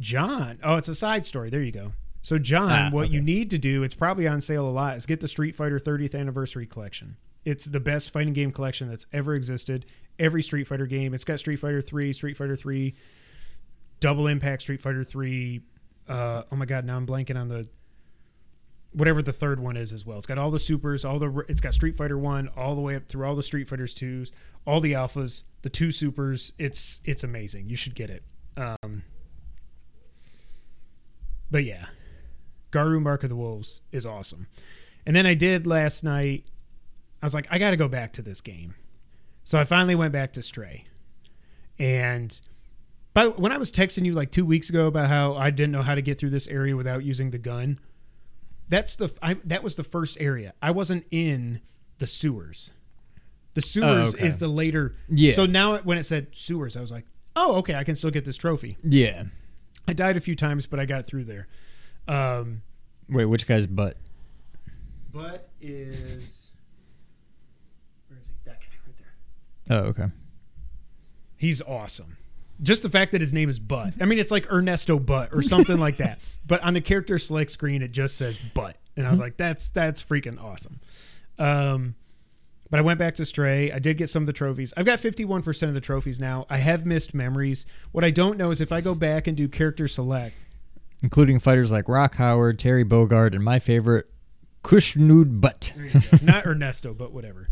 [0.00, 1.48] John, oh, it's a side story.
[1.50, 1.92] There you go.
[2.24, 5.04] So John, Ah, what you need to do, it's probably on sale a lot, is
[5.04, 7.16] get the Street Fighter 30th anniversary collection.
[7.44, 9.84] It's the best fighting game collection that's ever existed.
[10.18, 11.12] Every Street Fighter game.
[11.12, 12.94] It's got Street Fighter 3, Street Fighter 3,
[14.00, 15.60] Double Impact Street Fighter 3.
[16.08, 17.68] Uh, oh my god, now I'm blanking on the
[18.92, 20.16] whatever the third one is as well.
[20.16, 22.94] It's got all the supers, all the it's got Street Fighter 1 all the way
[22.96, 24.30] up through all the Street Fighters 2s,
[24.66, 26.54] all the alphas, the two supers.
[26.58, 27.68] It's it's amazing.
[27.68, 28.22] You should get it.
[28.56, 29.02] Um
[31.50, 31.86] But yeah.
[32.74, 34.48] Garou Mark of the Wolves is awesome.
[35.06, 36.44] And then I did last night
[37.22, 38.74] I was like I got to go back to this game.
[39.44, 40.86] So I finally went back to Stray.
[41.78, 42.38] And
[43.14, 45.82] but when I was texting you like 2 weeks ago about how I didn't know
[45.82, 47.78] how to get through this area without using the gun,
[48.68, 50.52] that's the I, that was the first area.
[50.60, 51.60] I wasn't in
[51.98, 52.72] the sewers.
[53.54, 54.26] The sewers oh, okay.
[54.26, 54.96] is the later.
[55.08, 55.32] Yeah.
[55.34, 57.04] So now when it said sewers, I was like,
[57.36, 58.76] oh, okay, I can still get this trophy.
[58.82, 59.24] yeah.
[59.86, 61.46] I died a few times, but I got through there.
[62.08, 62.62] Um,
[63.08, 63.96] Wait, which guy's butt?
[65.12, 66.50] Butt is
[68.08, 68.32] where is he?
[68.44, 69.78] That guy right there.
[69.78, 70.06] Oh, okay.
[71.36, 72.16] He's awesome.
[72.62, 73.94] Just the fact that his name is Butt.
[74.00, 76.18] I mean, it's like Ernesto Butt or something like that.
[76.46, 79.70] But on the character select screen, it just says Butt, and I was like, "That's
[79.70, 80.78] that's freaking awesome."
[81.38, 81.94] Um,
[82.70, 83.72] but I went back to Stray.
[83.72, 84.74] I did get some of the trophies.
[84.76, 86.44] I've got fifty-one percent of the trophies now.
[86.50, 87.64] I have missed memories.
[87.92, 90.36] What I don't know is if I go back and do character select.
[91.04, 94.06] Including fighters like Rock Howard, Terry Bogard, and my favorite,
[94.62, 95.74] Khushnood Butt.
[95.76, 96.18] There you go.
[96.22, 97.50] not Ernesto, but whatever.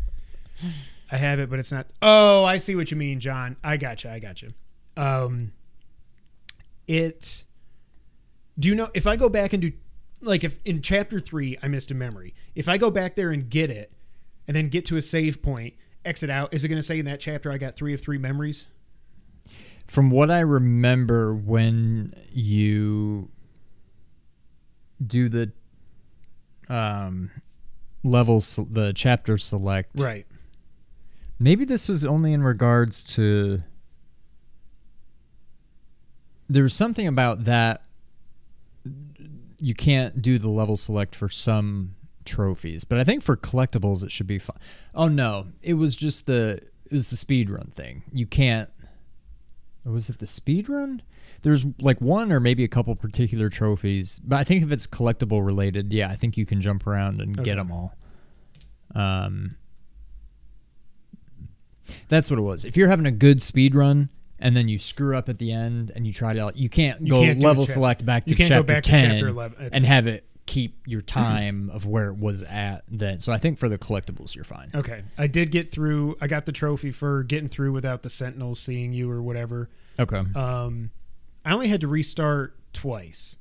[1.11, 1.89] I have it, but it's not.
[2.01, 3.59] Oh, I see what you mean, John.
[3.63, 4.11] I gotcha.
[4.11, 4.55] I gotcha.
[4.97, 5.53] Um,
[6.89, 7.45] it.
[8.59, 9.73] Do you know if I go back and do
[10.23, 12.33] like if in chapter three I missed a memory?
[12.55, 13.93] If I go back there and get it,
[14.49, 15.75] and then get to a save point,
[16.07, 18.17] exit out, is it going to say in that chapter I got three of three
[18.17, 18.65] memories?
[19.87, 23.29] From what I remember, when you
[25.07, 25.53] do the
[26.69, 27.31] um,
[28.03, 30.27] levels, the chapter select, Right.
[31.39, 33.59] Maybe this was only in regards to.
[36.49, 37.83] There was something about that.
[39.59, 44.13] You can't do the level select for some trophies, but I think for collectibles it
[44.13, 44.59] should be fine.
[44.95, 48.05] Oh no, it was just the it was the speed run thing.
[48.13, 48.71] You can't.
[49.85, 51.03] Was it the speed run?
[51.43, 55.45] There's like one or maybe a couple particular trophies, but I think if it's collectible
[55.45, 57.45] related, yeah, I think you can jump around and Okay.
[57.51, 57.97] get them all.
[58.95, 59.57] Um,
[62.09, 62.65] that's what it was.
[62.65, 65.91] If you're having a good speed run and then you screw up at the end
[65.95, 68.49] and you try to, you can't You go can't level select back to you can't
[68.49, 69.71] go chapter back to 10 chapter 11.
[69.73, 73.19] and have it keep your time of where it was at then.
[73.19, 74.71] So I think for the collectibles, you're fine.
[74.75, 75.03] Okay.
[75.17, 76.17] I did get through.
[76.21, 79.71] I got the trophy for getting through without the sentinels seeing you or whatever.
[80.01, 80.23] Okay.
[80.35, 80.91] Um,
[81.45, 83.37] I only had to restart twice,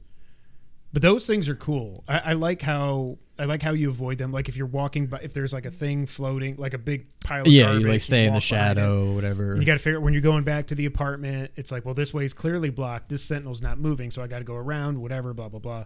[0.91, 2.03] but those things are cool.
[2.07, 4.31] I, I like how I like how you avoid them.
[4.31, 7.41] Like if you're walking, by, if there's like a thing floating, like a big pile.
[7.41, 8.81] of yeah, garbage, you like stay in the behind it.
[8.81, 9.55] shadow, whatever.
[9.57, 11.51] You got to figure out when you're going back to the apartment.
[11.55, 13.09] It's like, well, this way's clearly blocked.
[13.09, 15.01] This sentinel's not moving, so I got to go around.
[15.01, 15.85] Whatever, blah blah blah.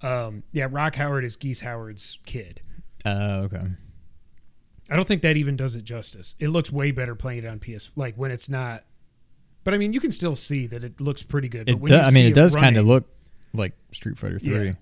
[0.00, 2.62] Um, yeah, Rock Howard is Geese Howard's kid.
[3.04, 3.66] Uh, okay.
[4.88, 6.34] I don't think that even does it justice.
[6.38, 8.84] It looks way better playing it on PS, like when it's not.
[9.66, 11.66] But I mean, you can still see that it looks pretty good.
[11.66, 13.04] But It do, I mean, it does kind of look
[13.52, 14.74] like Street Fighter Three.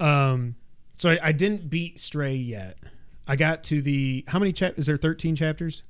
[0.00, 0.30] Yeah.
[0.32, 0.54] Um,
[0.96, 2.78] so I, I didn't beat Stray yet.
[3.28, 4.78] I got to the how many chap?
[4.78, 5.82] Is there thirteen chapters?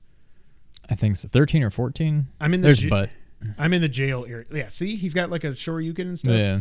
[0.90, 1.28] I think so.
[1.28, 2.26] Thirteen or fourteen.
[2.40, 3.10] I'm in the There's j- butt.
[3.58, 4.46] I'm in the jail area.
[4.52, 6.32] Yeah, see, he's got like a Shoryuken and stuff.
[6.34, 6.60] Yeah.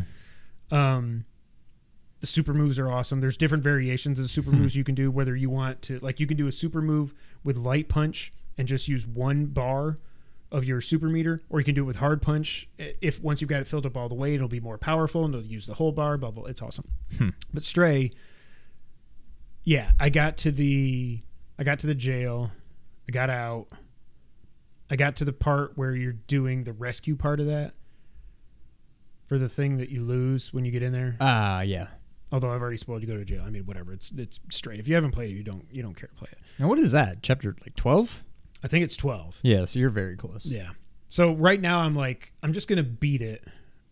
[0.69, 1.25] Um,
[2.19, 3.21] the super moves are awesome.
[3.21, 4.59] There's different variations of super Hmm.
[4.61, 5.09] moves you can do.
[5.09, 8.67] Whether you want to, like, you can do a super move with light punch and
[8.67, 9.97] just use one bar
[10.51, 12.67] of your super meter, or you can do it with hard punch.
[12.77, 15.33] If once you've got it filled up all the way, it'll be more powerful and
[15.33, 16.17] it'll use the whole bar.
[16.17, 16.89] Bubble, it's awesome.
[17.17, 17.29] Hmm.
[17.53, 18.11] But Stray,
[19.63, 21.21] yeah, I got to the,
[21.57, 22.51] I got to the jail,
[23.07, 23.67] I got out,
[24.89, 27.73] I got to the part where you're doing the rescue part of that
[29.27, 31.15] for the thing that you lose when you get in there.
[31.21, 31.87] Ah, yeah.
[32.33, 33.43] Although I've already spoiled you go to jail.
[33.45, 33.93] I mean, whatever.
[33.93, 34.79] It's it's straight.
[34.79, 36.39] If you haven't played it, you don't you don't care to play it.
[36.59, 37.21] Now what is that?
[37.21, 38.23] Chapter like twelve?
[38.63, 39.39] I think it's twelve.
[39.41, 40.45] Yeah, so you're very close.
[40.45, 40.71] Yeah.
[41.09, 43.43] So right now I'm like I'm just gonna beat it,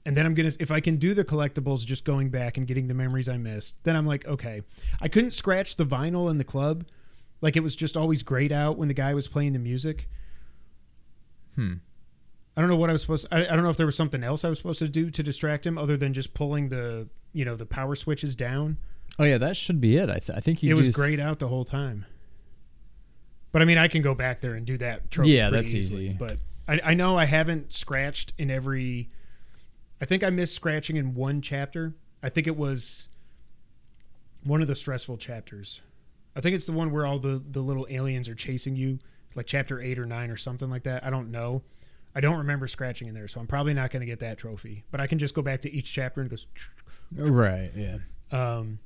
[0.05, 2.87] and then I'm gonna if I can do the collectibles, just going back and getting
[2.87, 4.61] the memories I missed, then I'm like, okay.
[5.01, 6.85] I couldn't scratch the vinyl in the club,
[7.41, 10.07] like it was just always grayed out when the guy was playing the music.
[11.55, 11.75] Hmm.
[12.55, 13.27] I don't know what I was supposed.
[13.31, 15.23] I, I don't know if there was something else I was supposed to do to
[15.23, 18.77] distract him, other than just pulling the you know the power switches down.
[19.17, 20.09] Oh yeah, that should be it.
[20.09, 20.71] I, th- I think you.
[20.71, 22.05] it was grayed out the whole time.
[23.51, 25.09] But I mean, I can go back there and do that.
[25.11, 26.09] Trophy Yeah, that's easily.
[26.09, 26.17] easy.
[26.17, 29.09] But I, I know I haven't scratched in every.
[30.01, 31.93] I think I missed scratching in one chapter.
[32.21, 33.07] I think it was
[34.43, 35.81] one of the stressful chapters.
[36.35, 38.99] I think it's the one where all the the little aliens are chasing you.
[39.27, 41.03] It's like chapter eight or nine or something like that.
[41.03, 41.63] I don't know.
[42.15, 44.83] I don't remember scratching in there, so I'm probably not going to get that trophy.
[44.89, 46.37] But I can just go back to each chapter and go.
[47.15, 47.71] Right.
[47.75, 47.97] Yeah.
[48.31, 48.79] Um,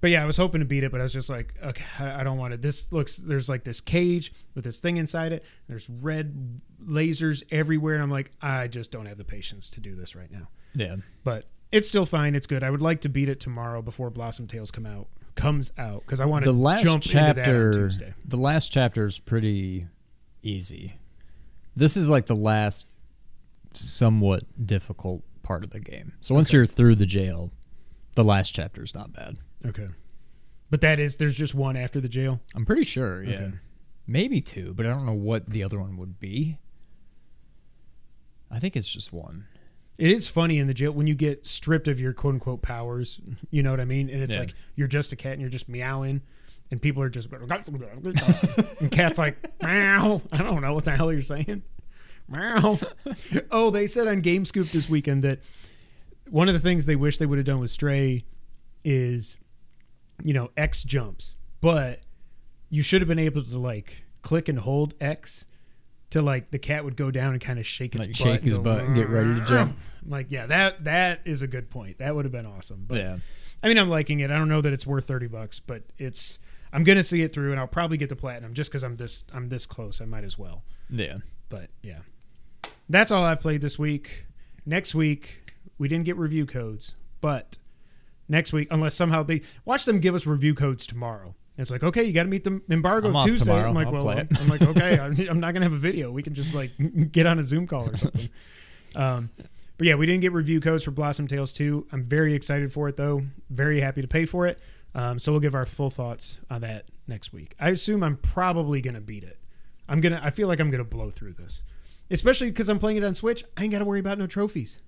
[0.00, 2.22] but yeah, I was hoping to beat it, but I was just like, okay, I,
[2.24, 2.62] don't want it.
[2.62, 5.44] This looks there's like this cage with this thing inside it.
[5.68, 9.94] There's red lasers everywhere, and I'm like, I just don't have the patience to do
[9.96, 10.48] this right now.
[10.74, 10.96] Yeah.
[11.24, 12.34] But it's still fine.
[12.34, 12.62] It's good.
[12.62, 16.18] I would like to beat it tomorrow before Blossom Tales come out comes out because
[16.20, 17.72] I want to The last jump into that on chapter.
[17.72, 18.14] Tuesday.
[18.24, 19.86] The last chapter is pretty
[20.42, 20.98] easy.
[21.76, 22.88] This is like the last
[23.72, 26.12] somewhat difficult part of the game.
[26.20, 26.56] So once Okay.
[26.58, 27.52] you're through the jail,
[28.14, 29.38] the last chapter is not bad.
[29.66, 29.88] Okay,
[30.70, 32.40] but that is there's just one after the jail.
[32.54, 33.22] I'm pretty sure.
[33.22, 33.34] Yeah.
[33.36, 33.52] Okay.
[34.06, 36.58] Maybe two, but I don't know what the other one would be.
[38.50, 39.46] I think it's just one.
[39.98, 43.20] It is funny in the jail when you get stripped of your quote unquote powers.
[43.50, 44.08] You know what I mean?
[44.08, 44.40] And it's Yeah.
[44.42, 46.22] like you're just a cat and you're just meowing,
[46.70, 47.28] and people are just
[48.80, 50.22] and cat's like meow.
[50.32, 51.62] I don't know what the hell you're saying.
[52.28, 52.78] Meow.
[53.50, 55.40] oh, they said on Game Scoop this weekend that
[56.30, 58.24] one of the things they wish they would have done with Stray
[58.84, 59.36] is,
[60.22, 62.00] you know, X jumps, but
[62.70, 65.46] you should have been able to like click and hold X
[66.10, 68.40] to like the cat would go down and kind of shake its Like, butt shake
[68.40, 69.76] and his go, butt and get ready to jump.
[70.04, 71.98] I'm like, yeah, that that is a good point.
[71.98, 72.84] That would have been awesome.
[72.86, 73.18] But yeah.
[73.62, 74.30] I mean, I'm liking it.
[74.30, 76.38] I don't know that it's worth thirty bucks, but it's.
[76.72, 79.24] I'm gonna see it through, and I'll probably get the platinum just because I'm this.
[79.32, 80.00] I'm this close.
[80.00, 80.62] I might as well.
[80.90, 81.18] Yeah.
[81.48, 82.00] But yeah,
[82.88, 84.26] that's all I've played this week.
[84.66, 87.56] Next week we didn't get review codes, but
[88.28, 91.34] next week, unless somehow they watch them give us review codes tomorrow.
[91.56, 93.52] It's like, okay, you got to meet the embargo I'm Tuesday.
[93.52, 94.28] I'm like, I'll well, I'm.
[94.38, 96.12] I'm like, okay, I'm, I'm not gonna have a video.
[96.12, 96.70] We can just like
[97.12, 98.28] get on a Zoom call or something.
[98.94, 99.30] Um,
[99.76, 101.88] but yeah, we didn't get review codes for Blossom Tales 2.
[101.92, 103.22] I'm very excited for it though.
[103.50, 104.60] Very happy to pay for it.
[104.94, 107.54] Um, so we'll give our full thoughts on that next week.
[107.60, 109.38] I assume I'm probably gonna beat it.
[109.88, 110.20] I'm gonna.
[110.22, 111.62] I feel like I'm gonna blow through this,
[112.10, 113.44] especially because I'm playing it on Switch.
[113.56, 114.78] I ain't got to worry about no trophies.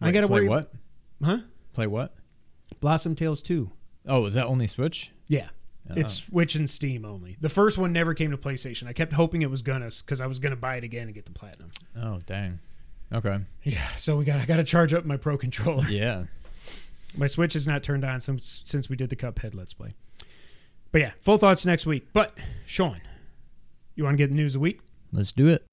[0.00, 0.48] I got to play worry.
[0.48, 0.72] what?
[1.22, 1.38] Huh?
[1.74, 2.12] Play what?
[2.80, 3.70] Blossom Tales 2.
[4.06, 5.12] Oh, is that only Switch?
[5.28, 5.48] Yeah.
[5.90, 5.94] Oh.
[5.96, 7.36] It's Switch and Steam only.
[7.40, 8.86] The first one never came to PlayStation.
[8.86, 11.24] I kept hoping it was gonna because I was gonna buy it again and get
[11.26, 11.70] the platinum.
[11.96, 12.60] Oh, dang.
[13.12, 13.38] Okay.
[13.62, 15.86] Yeah, so we got I got to charge up my Pro controller.
[15.88, 16.24] Yeah.
[17.16, 19.94] My Switch is not turned on since since we did the Cuphead Let's Play.
[20.92, 22.06] But yeah, full thoughts next week.
[22.14, 23.02] But Sean,
[23.94, 24.80] you want to get the news of the week?
[25.12, 25.66] Let's do it.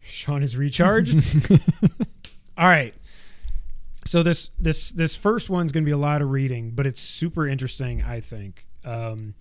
[0.00, 1.18] Sean is recharged.
[2.60, 2.94] All right.
[4.04, 7.00] So this this this first one's going to be a lot of reading, but it's
[7.00, 8.66] super interesting, I think.
[8.84, 9.34] Um,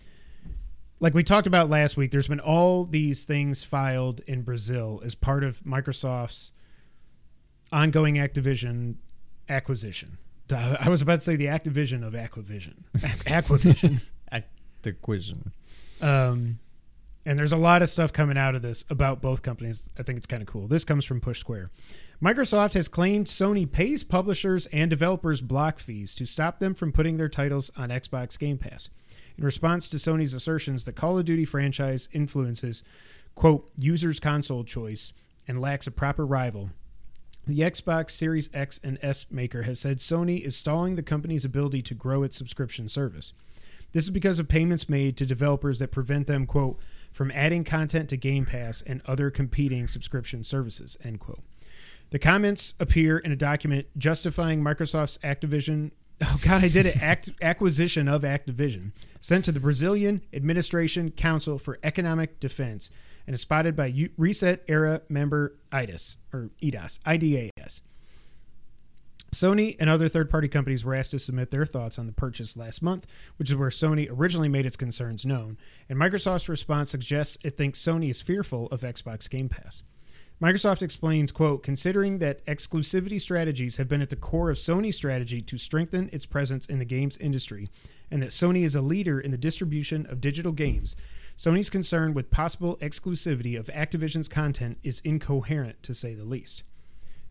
[1.01, 5.15] like we talked about last week, there's been all these things filed in Brazil as
[5.15, 6.53] part of Microsoft's
[7.73, 8.95] ongoing Activision
[9.49, 10.17] acquisition.
[10.51, 12.85] I was about to say the Activision of Acquisition.
[13.27, 14.01] Acquisition.
[14.31, 15.51] Activision.
[16.01, 16.59] Um,
[17.25, 19.89] and there's a lot of stuff coming out of this about both companies.
[19.99, 20.67] I think it's kind of cool.
[20.67, 21.69] This comes from Push Square.
[22.21, 27.15] Microsoft has claimed Sony pays publishers and developers block fees to stop them from putting
[27.15, 28.89] their titles on Xbox Game Pass.
[29.37, 32.83] In response to Sony's assertions, the Call of Duty franchise influences,
[33.35, 35.13] quote, users' console choice
[35.47, 36.71] and lacks a proper rival.
[37.47, 41.81] The Xbox Series X and S maker has said Sony is stalling the company's ability
[41.83, 43.31] to grow its subscription service.
[43.93, 46.79] This is because of payments made to developers that prevent them, quote,
[47.13, 51.39] from adding content to Game Pass and other competing subscription services, end quote.
[52.11, 55.91] The comments appear in a document justifying Microsoft's Activision.
[56.21, 57.01] Oh God, I did it.
[57.01, 62.89] Act, acquisition of Activision, sent to the Brazilian Administration Council for Economic Defense,
[63.25, 67.81] and is spotted by U- Reset Era member IDAS or IDAS, IDAS.
[69.31, 72.57] Sony and other third party companies were asked to submit their thoughts on the purchase
[72.57, 73.05] last month,
[73.37, 75.57] which is where Sony originally made its concerns known.
[75.87, 79.83] And Microsoft's response suggests it thinks Sony is fearful of Xbox Game Pass.
[80.41, 85.41] Microsoft explains, quote, considering that exclusivity strategies have been at the core of Sony's strategy
[85.41, 87.69] to strengthen its presence in the games industry,
[88.09, 90.95] and that Sony is a leader in the distribution of digital games,
[91.39, 96.63] Sony's concern with possible exclusivity of Activision's content is incoherent, to say the least.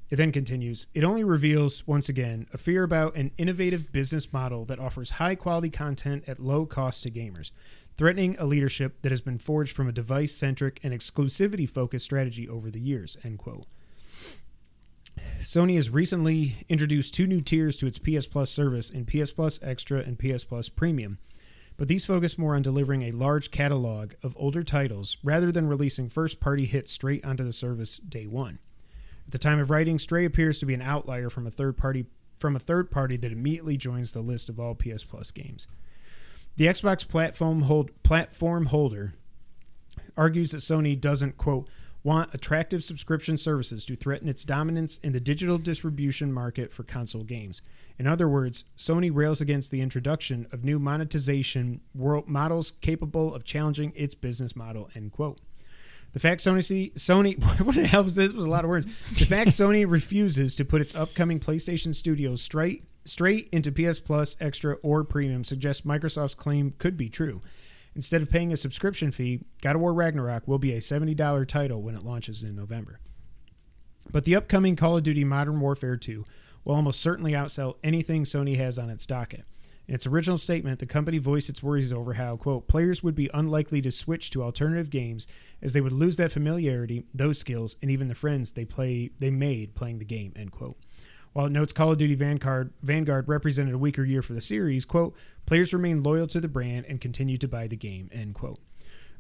[0.09, 4.65] It then continues It only reveals, once again, a fear about an innovative business model
[4.65, 7.51] that offers high quality content at low cost to gamers,
[7.99, 12.49] threatening a leadership that has been forged from a device centric and exclusivity focused strategy
[12.49, 13.17] over the years.
[13.25, 13.67] End quote.
[15.41, 19.59] Sony has recently introduced two new tiers to its PS Plus service in PS Plus
[19.63, 21.19] Extra and PS Plus Premium,
[21.77, 26.09] but these focus more on delivering a large catalog of older titles rather than releasing
[26.09, 28.61] first party hits straight onto the service day one.
[29.27, 32.07] At the time of writing, Stray appears to be an outlier from a third party
[32.39, 35.67] from a third party that immediately joins the list of all PS Plus games.
[36.59, 39.15] The Xbox platform hold, platform holder
[40.17, 41.69] argues that Sony doesn't quote
[42.03, 47.23] want attractive subscription services to threaten its dominance in the digital distribution market for console
[47.23, 47.63] games.
[47.97, 53.45] In other words, Sony rails against the introduction of new monetization world models capable of
[53.45, 54.91] challenging its business model.
[54.97, 55.39] End quote.
[56.13, 58.31] The fact Sony see, Sony what the hell was this?
[58.31, 58.87] this was a lot of words.
[59.17, 64.37] The fact Sony refuses to put its upcoming PlayStation Studios straight straight into PS Plus
[64.41, 67.41] Extra or Premium suggests Microsoft's claim could be true.
[67.95, 71.83] Instead of paying a subscription fee, God of War Ragnarok will be a $70 title
[71.83, 73.01] when it launches in November.
[74.11, 76.25] But the upcoming Call of Duty Modern Warfare 2
[76.65, 79.45] will almost certainly outsell anything Sony has on its docket.
[79.89, 83.31] In its original statement, the company voiced its worries over how, quote, players would be
[83.33, 85.27] unlikely to switch to alternative games
[85.63, 89.31] as they would lose that familiarity, those skills, and even the friends they play they
[89.31, 90.77] made playing the game, end quote.
[91.33, 94.85] While it notes Call of Duty Vanguard, Vanguard represented a weaker year for the series,
[94.85, 95.15] quote,
[95.47, 98.59] players remain loyal to the brand and continue to buy the game, end quote.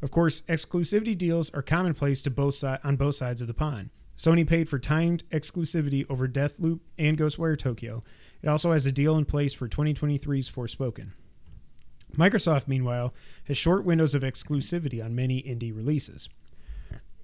[0.02, 3.90] Of course, exclusivity deals are commonplace to both si- on both sides of the pond.
[4.16, 8.02] Sony paid for timed exclusivity over Deathloop and Ghostwire Tokyo,
[8.42, 11.10] it also has a deal in place for 2023's Forspoken.
[12.16, 13.12] Microsoft, meanwhile,
[13.44, 16.28] has short windows of exclusivity on many indie releases.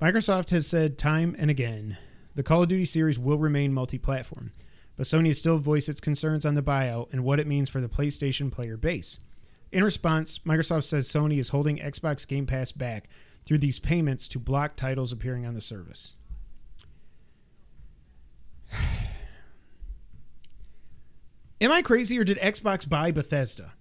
[0.01, 1.97] Microsoft has said time and again
[2.35, 4.51] the Call of Duty series will remain multi platform,
[4.97, 7.81] but Sony has still voiced its concerns on the buyout and what it means for
[7.81, 9.19] the PlayStation player base.
[9.73, 13.09] In response, Microsoft says Sony is holding Xbox Game Pass back
[13.45, 16.15] through these payments to block titles appearing on the service.
[21.61, 23.73] Am I crazy or did Xbox buy Bethesda?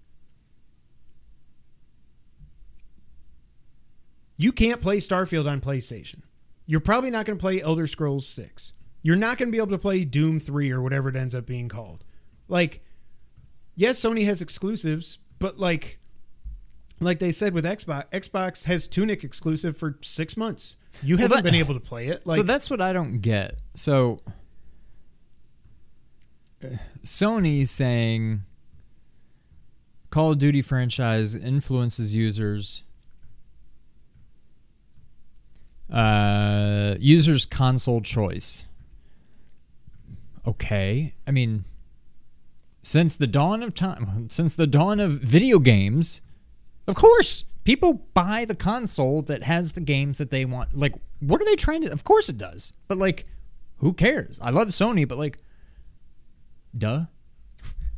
[4.36, 6.24] You can't play Starfield on PlayStation.
[6.66, 8.74] You're probably not going to play Elder Scrolls 6.
[9.04, 11.45] You're not going to be able to play Doom 3 or whatever it ends up
[11.45, 12.04] being called.
[12.47, 12.82] Like,
[13.76, 15.99] yes, Sony has exclusives, but like,
[16.99, 20.78] like they said with Xbox, Xbox has Tunic exclusive for six months.
[21.01, 22.22] You haven't that- been able to play it.
[22.26, 23.60] Like, so that's what I don't get.
[23.76, 24.20] So
[27.04, 28.43] Sony saying
[30.12, 32.84] Call of Duty franchise influences users
[35.91, 38.66] uh users console choice.
[40.48, 41.14] Okay.
[41.28, 41.66] I mean
[42.82, 46.20] since the dawn of time since the dawn of video games,
[46.88, 50.78] of course, people buy the console that has the games that they want.
[50.78, 52.74] Like what are they trying to Of course it does.
[52.88, 53.26] But like
[53.78, 54.39] who cares?
[54.41, 55.38] I love Sony, but like
[56.78, 57.06] duh.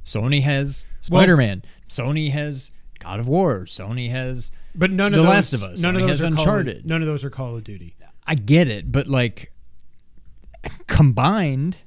[0.04, 1.64] Sony has Spider Man.
[1.90, 3.62] Sony has God of War.
[3.62, 4.52] Sony has.
[4.76, 5.82] but none The of those, Last of Us.
[5.82, 6.86] None of Sony those has are Call of- Uncharted.
[6.86, 7.96] none of those are Call of Duty.
[8.28, 9.52] I get it, but like
[10.88, 11.78] combined,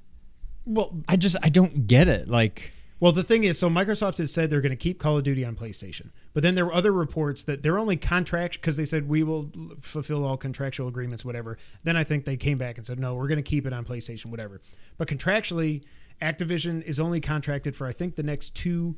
[0.68, 2.28] Well, I just I don't get it.
[2.28, 5.24] Like Well, the thing is, so Microsoft has said they're going to keep Call of
[5.24, 8.84] Duty on PlayStation, but then there were other reports that they're only contract because they
[8.84, 9.50] said we will
[9.80, 11.56] fulfill all contractual agreements, whatever.
[11.84, 13.84] Then I think they came back and said no, we're going to keep it on
[13.84, 14.60] PlayStation, whatever.
[14.98, 15.84] But contractually,
[16.20, 18.96] Activision is only contracted for I think the next two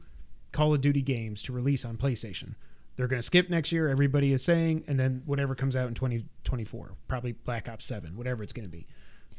[0.53, 2.55] Call of Duty games to release on PlayStation.
[2.97, 3.89] They're going to skip next year.
[3.89, 8.43] Everybody is saying, and then whatever comes out in 2024, probably Black Ops Seven, whatever
[8.43, 8.87] it's going to be.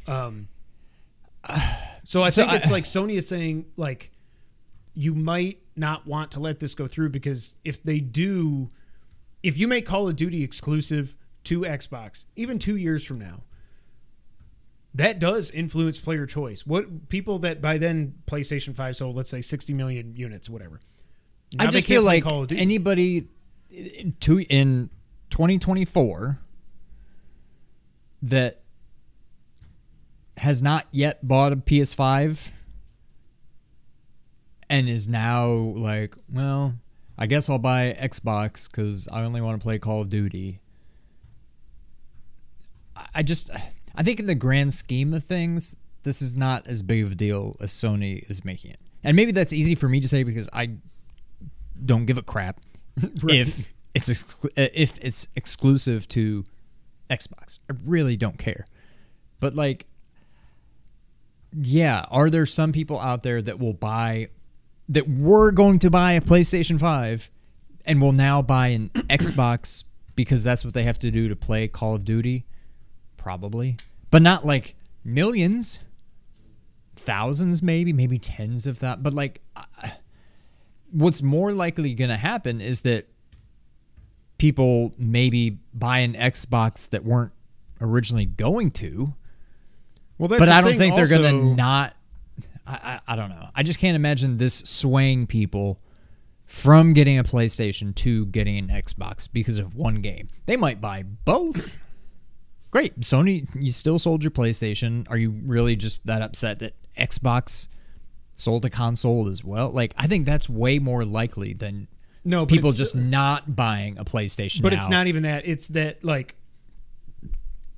[0.08, 0.48] Um,
[2.04, 4.12] so I So think I- it's like Sony is saying like
[4.94, 8.70] you might not want to let this go through because if they do,
[9.42, 11.16] if you make Call of Duty exclusive
[11.46, 13.42] to Xbox, even two years from now,
[14.94, 16.68] that does influence player choice.
[16.68, 20.82] What people that by then PlayStation Five sold, let's say sixty million units, whatever.
[21.58, 22.62] Now I just feel like Call of Duty.
[22.62, 23.28] anybody
[23.70, 24.90] in, to, in
[25.30, 26.40] 2024
[28.24, 28.62] that
[30.42, 32.50] has not yet bought a PS5
[34.70, 36.76] and is now like, well,
[37.18, 40.60] I guess I'll buy Xbox because I only want to play Call of Duty.
[43.14, 43.50] I- just,
[43.96, 47.16] I think in the grand scheme of things, this is not as big of a
[47.16, 48.80] deal as Sony is making it.
[49.04, 50.72] And maybe that's easy for me to say because I
[51.84, 52.60] don't give a crap
[53.22, 53.36] Right.
[53.38, 56.44] if it's exclu- if it's exclusive to
[57.10, 57.60] Xbox.
[57.70, 58.66] I really don't care.
[59.40, 59.86] But like
[61.54, 64.30] yeah, are there some people out there that will buy
[64.90, 67.30] that were going to buy a PlayStation 5
[67.86, 69.86] and will now buy an Xbox
[70.16, 72.46] because that's what they have to do to play Call of Duty?
[73.18, 73.78] Probably.
[74.10, 75.80] But not like millions,
[76.96, 79.02] thousands maybe, maybe tens of that.
[79.02, 79.90] But like uh,
[80.92, 83.08] what's more likely going to happen is that
[84.38, 87.32] people maybe buy an Xbox that weren't
[87.80, 89.14] originally going to
[90.22, 91.96] Well, but I don't think they're gonna not.
[92.68, 92.74] I,
[93.08, 93.50] I I don't know.
[93.56, 95.82] I just can't imagine this swaying people
[96.46, 100.28] from getting a PlayStation to getting an Xbox because of one game.
[100.46, 101.76] They might buy both.
[102.70, 105.08] Great, Sony, you still sold your PlayStation.
[105.10, 107.68] Are you really just that upset that Xbox
[108.36, 109.72] sold a console as well?
[109.72, 111.88] Like, I think that's way more likely than
[112.24, 114.62] No, people just not buying a PlayStation.
[114.62, 114.78] But now.
[114.78, 115.48] it's not even that.
[115.48, 116.36] It's that like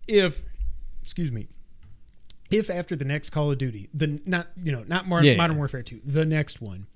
[0.10, 0.44] if
[1.02, 1.48] excuse me,
[2.54, 5.36] if after the next Call of Duty, the not you know not Mar- Yeah.
[5.36, 6.88] Modern Warfare two, the next one,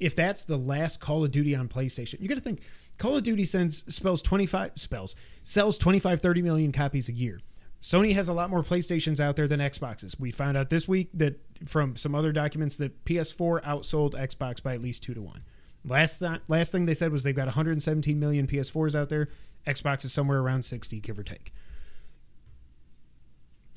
[0.00, 2.60] if that's the last Call of Duty on PlayStation, you got to think
[2.98, 7.40] Call of Duty sends spells twenty five spells sells 25 30 million copies a year.
[7.82, 10.18] Sony has a lot more PlayStations out there than Xboxes.
[10.20, 14.74] We found out this week that from some other documents that PS4 outsold Xbox by
[14.74, 15.42] at least two to one.
[15.84, 19.28] Last th- last thing they said was they've got 117 million PS4s out there.
[19.66, 21.52] Xbox is somewhere around 60, give or take.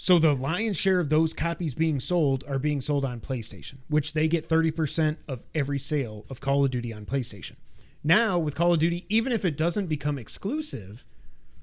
[0.05, 4.13] So the lion's share of those copies being sold are being sold on PlayStation, which
[4.13, 7.55] they get 30% of every sale of Call of Duty on PlayStation.
[8.03, 11.03] Now, with Call of Duty, even if it doesn't become exclusive,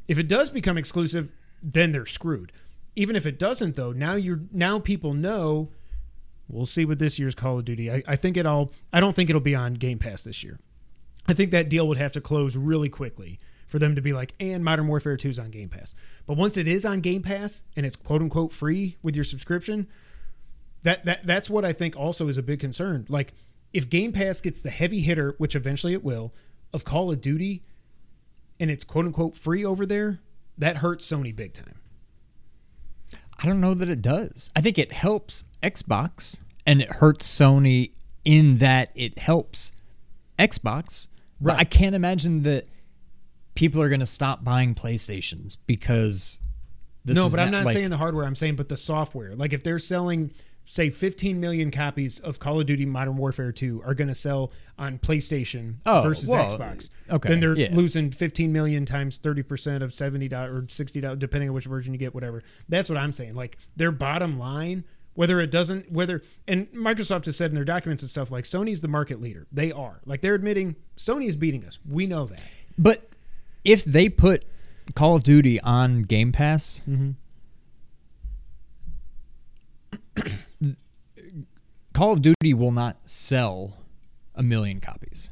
[0.09, 1.31] if it does become exclusive,
[1.63, 2.51] then they're screwed.
[2.97, 5.71] Even if it doesn't, though, now you're now people know.
[6.49, 7.93] We'll see with this year's Call of Duty.
[7.93, 8.73] I, I think it all.
[8.93, 10.59] I don't think it'll be on Game Pass this year.
[11.29, 13.39] I think that deal would have to close really quickly
[13.73, 15.95] for them to be like, and Modern Warfare 2 is on Game Pass.
[16.27, 19.89] But once it is on Game Pass and it's quote unquote free with your subscription,
[20.83, 23.07] that that that's what I think also is a big concern.
[23.09, 23.33] Like
[23.73, 26.35] if Game Pass gets the heavy hitter, which eventually it will,
[26.75, 27.63] of Call of Duty,
[28.61, 30.21] and it's quote unquote free over there,
[30.59, 31.77] that hurts Sony big time.
[33.39, 34.51] I don't know that it does.
[34.55, 37.93] I think it helps Xbox and it hurts Sony
[38.23, 39.73] in that it helps
[40.39, 41.09] Xbox.
[41.41, 42.67] But I can't imagine that
[43.63, 46.41] people are going to stop buying PlayStations because
[47.05, 48.27] this no, but I'm not like- saying the hardware.
[48.27, 49.37] I'm saying, but the software.
[49.37, 50.33] Like if they're selling,
[50.67, 54.51] say, 15 million copies of Call of Duty Modern Warfare 2 are going to sell
[54.81, 56.91] on PlayStation Oh, versus well, Xbox.
[57.09, 57.69] okay, Then they're yeah.
[57.73, 61.67] losing 15 million times 30 percent of 70 dollars or 60 dollars, depending on which
[61.67, 62.15] version you get.
[62.17, 62.43] Whatever.
[62.69, 63.37] That's what I'm saying.
[63.37, 64.83] Like their bottom line.
[65.15, 68.81] Whether it doesn't, whether and Microsoft has said in their documents and stuff like Sony's
[68.81, 69.47] the market leader.
[69.53, 71.79] They are like they're admitting Sony is beating us.
[71.89, 72.41] We know that.
[72.79, 73.12] But
[73.65, 74.45] if they put
[74.95, 77.13] Call of Duty on Game Pass, mm-hmm.
[81.93, 83.77] Call of Duty will not sell
[84.35, 85.31] a million copies.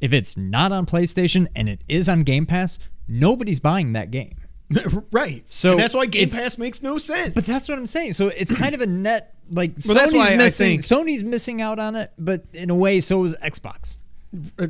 [0.00, 2.78] If it's not on PlayStation and it is on Game Pass,
[3.08, 4.36] nobody's buying that game.
[5.12, 5.44] right.
[5.48, 7.34] So And that's why Game Pass makes no sense.
[7.34, 8.12] But that's what I'm saying.
[8.12, 11.62] So it's kind of a net like Well, that's Sony's why I think- Sony's missing
[11.62, 13.98] out on it, but in a way, so is Xbox.
[14.58, 14.66] Uh,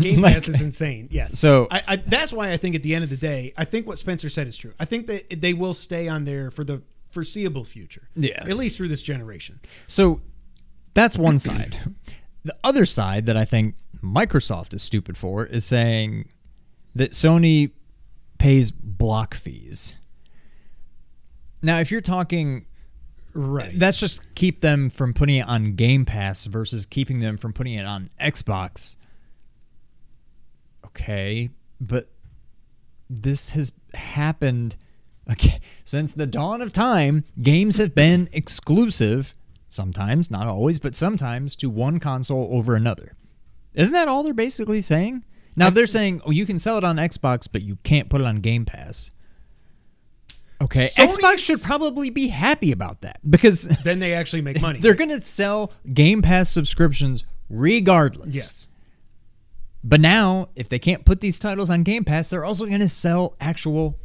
[0.00, 1.08] Game Like- Pass is insane.
[1.10, 1.38] Yes.
[1.38, 3.86] So- I, I, that's why I think at the end of the day, I think
[3.86, 4.72] what Spencer said is true.
[4.80, 8.08] I think that they will stay on there for the foreseeable future.
[8.16, 8.44] Yeah.
[8.46, 9.60] At least through this generation.
[9.86, 10.20] So
[10.94, 11.76] that's one side.
[12.44, 16.28] The other side that I think Microsoft is stupid for is saying
[16.94, 17.72] that Sony
[18.38, 19.96] pays block fees.
[21.60, 22.66] Now, if you're talking,
[23.34, 23.78] Right.
[23.78, 27.74] that's just keep them from putting it on Game Pass versus keeping them from putting
[27.74, 28.96] it on Xbox.
[30.86, 31.50] Okay,
[31.80, 32.08] but
[33.08, 34.76] this has happened
[35.30, 37.24] okay, since the dawn of time.
[37.40, 39.34] Games have been exclusive,
[39.68, 43.14] sometimes, not always, but sometimes, to one console over another.
[43.74, 45.24] Isn't that all they're basically saying?
[45.54, 48.20] Now, if they're saying, oh, you can sell it on Xbox, but you can't put
[48.20, 49.10] it on Game Pass.
[50.60, 54.80] Okay, Sony's- Xbox should probably be happy about that because then they actually make money.
[54.80, 58.34] they're going to sell Game Pass subscriptions regardless.
[58.34, 58.64] yes.
[59.84, 62.88] But now, if they can't put these titles on Game Pass, they're also going to
[62.88, 63.96] sell actual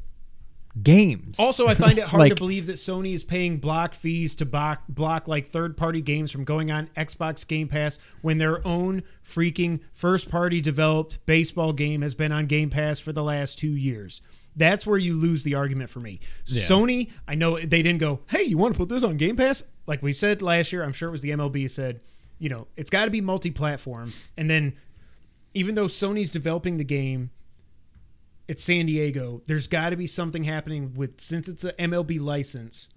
[0.82, 1.40] games.
[1.40, 4.46] Also, I find it hard Like- to believe that Sony is paying block fees to
[4.46, 9.02] block, block like third party games from going on Xbox Game Pass when their own
[9.28, 13.72] freaking first party developed baseball game has been on Game Pass for the last two
[13.76, 14.22] years.
[14.56, 16.20] That's where you lose the argument for me.
[16.46, 19.64] Sony, I know they didn't go, hey, you want to put this on Game Pass?
[19.88, 22.02] Like we said last year, I'm sure it was the MLB said,
[22.38, 24.14] you know, it's got to be multi platform.
[24.38, 24.74] And then
[25.54, 27.32] even though Sony's developing the game
[28.48, 29.42] it's San Diego.
[29.48, 32.90] There's got to be something happening with since it's a MLB license.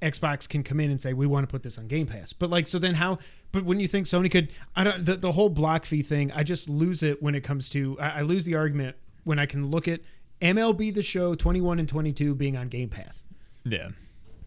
[0.00, 2.32] Xbox can come in and say we want to put this on Game Pass.
[2.32, 3.18] But like so then how
[3.50, 6.44] but when you think Sony could I don't the, the whole block fee thing, I
[6.44, 9.70] just lose it when it comes to I, I lose the argument when I can
[9.70, 10.00] look at
[10.40, 13.22] MLB the show 21 and 22 being on Game Pass.
[13.64, 13.88] Yeah.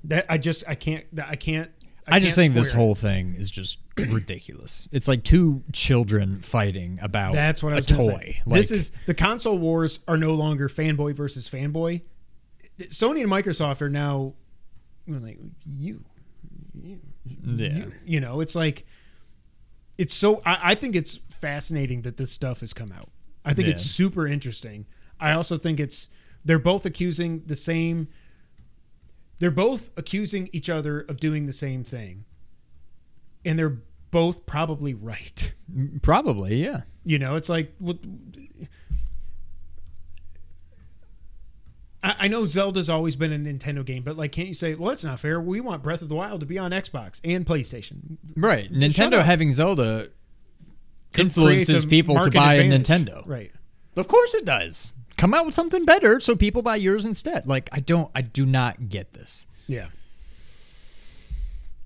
[0.05, 1.69] That I just I can't I can't
[2.07, 2.75] I, just can't think this it.
[2.75, 4.87] whole thing is just ridiculous.
[4.91, 8.07] It's like two children fighting about That's what I was gonna toy.
[8.19, 8.41] say.
[8.45, 12.01] Like, this is the console wars are no longer fanboy versus fanboy.
[12.79, 14.33] Sony and Microsoft are now
[15.05, 15.39] you like
[15.77, 16.03] you,
[16.73, 16.99] you,
[17.45, 17.67] Yeah.
[17.75, 18.85] you, you know, it's like
[19.97, 20.41] it's so.
[20.45, 23.09] I, I think it's fascinating that this stuff has come out.
[23.45, 24.85] I think it's super interesting.
[25.21, 26.09] I also think it's
[26.43, 28.07] they're both accusing the same.
[29.39, 32.25] They're both accusing each other of doing the same thing,
[33.45, 33.77] and they're
[34.11, 35.53] both probably right.
[36.01, 36.81] probably, yeah.
[37.03, 37.97] You know, it's like what
[42.03, 44.89] I, I know Zelda's always been a Nintendo game, but like, can't you say, well,
[44.89, 45.39] that's not fair?
[45.41, 48.17] We want Breath of the Wild to be on Xbox and PlayStation.
[48.35, 48.71] Right.
[48.71, 50.09] Nintendo having Zelda
[51.17, 52.89] influences people to buy advantage.
[52.89, 53.27] a Nintendo.
[53.27, 53.51] right?
[53.95, 54.93] Of course it does.
[55.21, 57.47] Come out with something better so people buy yours instead.
[57.47, 59.45] Like I don't I do not get this.
[59.67, 59.89] Yeah.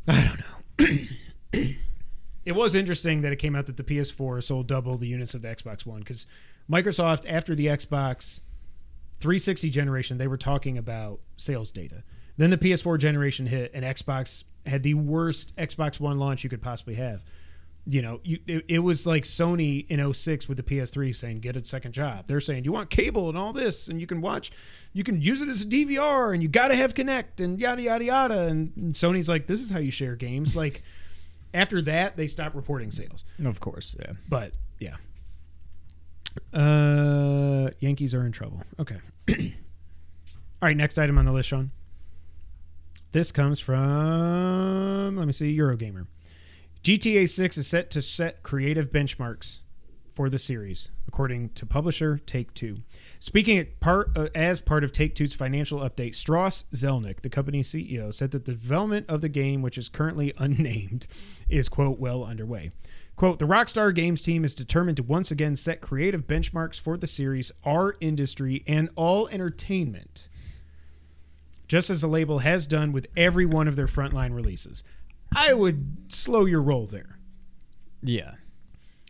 [0.08, 0.40] I don't
[0.80, 1.08] know.
[2.46, 5.42] it was interesting that it came out that the PS4 sold double the units of
[5.42, 6.28] the Xbox One because
[6.72, 8.40] Microsoft, after the Xbox
[9.20, 12.04] 360 generation, they were talking about sales data.
[12.38, 16.62] Then the PS4 generation hit, and Xbox had the worst Xbox One launch you could
[16.62, 17.22] possibly have.
[17.88, 21.56] You know, you, it, it was like Sony in 06 with the PS3 saying, get
[21.56, 22.26] a second job.
[22.26, 24.52] They're saying, you want cable and all this, and you can watch,
[24.92, 27.84] you can use it as a DVR, and you got to have Kinect, and yada,
[27.84, 28.42] yada, yada.
[28.48, 30.56] And, and Sony's like, this is how you share games.
[30.66, 30.82] Like,
[31.56, 33.24] after that, they stopped reporting sales.
[33.44, 34.14] Of course, yeah.
[34.28, 34.96] But yeah.
[36.54, 38.62] Uh Yankees are in trouble.
[38.80, 38.98] Okay.
[39.30, 39.36] All
[40.62, 41.72] right, next item on the list, Sean.
[43.14, 46.08] This comes from let me see, Eurogamer.
[46.86, 49.62] GTA 6 is set to set creative benchmarks
[50.14, 52.84] for the series, according to publisher Take Two.
[53.18, 58.14] Speaking part uh, as part of Take Two's financial update, Strauss Zelnick, the company's CEO,
[58.14, 61.08] said that the development of the game, which is currently unnamed,
[61.50, 62.70] is quote well underway.
[63.16, 67.08] Quote, the Rockstar Games team is determined to once again set creative benchmarks for the
[67.08, 70.28] series, our industry, and all entertainment,
[71.68, 74.84] just as the label has done with every one of their frontline releases.
[75.34, 77.20] I would slow your roll there.
[78.02, 78.36] Yeah.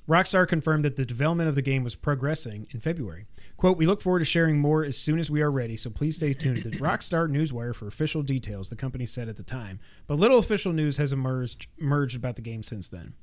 [0.08, 3.26] Rockstar confirmed that the development of the game was progressing in February.
[3.58, 6.18] Quote, We look forward to sharing more as soon as we are ready, so please
[6.18, 9.80] stay tuned to the Rockstar Newswire for official details, the company said at the time.
[10.06, 13.14] But little official news has emerged, emerged about the game since then.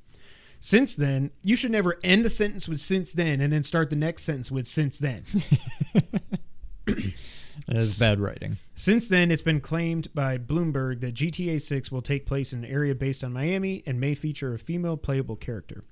[0.59, 3.95] Since then, you should never end a sentence with since then and then start the
[3.95, 5.23] next sentence with since then.
[7.67, 8.57] Is bad writing.
[8.75, 12.71] Since then, it's been claimed by Bloomberg that GTA 6 will take place in an
[12.71, 15.83] area based on Miami and may feature a female playable character.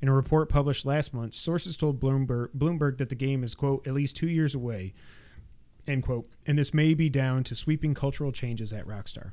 [0.00, 3.86] In a report published last month, sources told Bloomberg, Bloomberg that the game is, quote,
[3.86, 4.94] at least two years away,
[5.86, 9.32] end quote, and this may be down to sweeping cultural changes at Rockstar.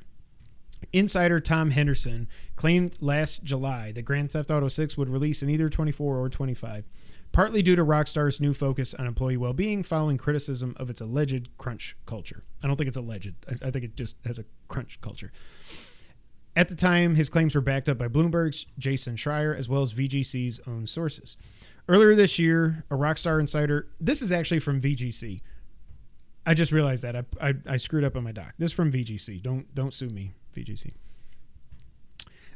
[0.92, 5.68] Insider Tom Henderson claimed last July that Grand Theft Auto 6 would release in either
[5.68, 6.84] 24 or 25,
[7.38, 11.48] partly due to Rockstar's new focus on employee well being following criticism of its alleged
[11.56, 12.42] crunch culture.
[12.64, 15.30] I don't think it's alleged, I, I think it just has a crunch culture.
[16.56, 19.94] At the time, his claims were backed up by Bloomberg's Jason Schreier as well as
[19.94, 21.36] VGC's own sources.
[21.88, 25.40] Earlier this year, a Rockstar insider, this is actually from VGC.
[26.44, 28.54] I just realized that I, I, I screwed up on my doc.
[28.58, 29.40] This is from VGC.
[29.44, 30.90] Don't don't sue me, VGC.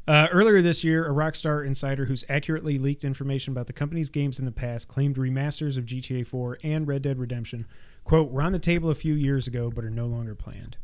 [0.07, 4.38] Uh, earlier this year, a Rockstar insider who's accurately leaked information about the company's games
[4.40, 7.66] in the past claimed remasters of GTA 4 and Red Dead Redemption,
[8.03, 10.76] quote, were on the table a few years ago but are no longer planned.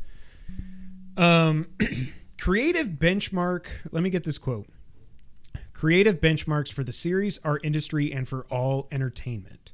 [1.17, 1.67] Um,
[2.39, 4.69] creative benchmark, let me get this quote.
[5.73, 9.73] Creative benchmarks for the series, our industry, and for all entertainment.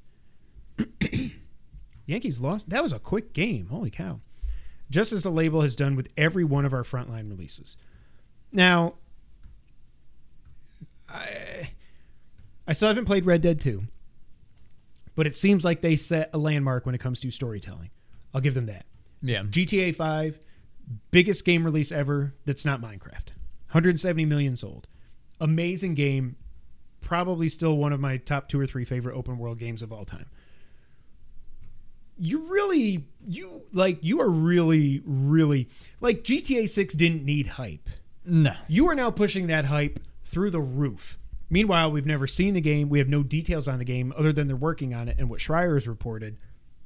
[2.06, 2.70] Yankees lost.
[2.70, 3.68] That was a quick game.
[3.68, 4.20] Holy cow.
[4.89, 7.78] Just as the label has done with every one of our frontline releases.
[8.52, 8.96] Now,
[11.16, 11.70] I,
[12.68, 13.84] I still haven't played Red Dead 2,
[15.16, 17.89] but it seems like they set a landmark when it comes to storytelling.
[18.34, 18.86] I'll give them that.
[19.22, 19.43] Yeah.
[19.43, 20.39] GTA 5,
[21.11, 23.30] biggest game release ever that's not Minecraft.
[23.72, 24.88] 170 million sold.
[25.39, 26.36] Amazing game.
[27.01, 30.05] Probably still one of my top two or three favorite open world games of all
[30.05, 30.26] time.
[32.18, 35.68] You really, you like, you are really, really
[35.99, 37.89] like GTA 6 didn't need hype.
[38.26, 38.53] No.
[38.68, 39.99] You are now pushing that hype
[40.36, 41.18] through the roof.
[41.50, 42.90] Meanwhile, we've never seen the game.
[42.90, 45.40] We have no details on the game other than they're working on it and what
[45.40, 46.38] Schreier has reported.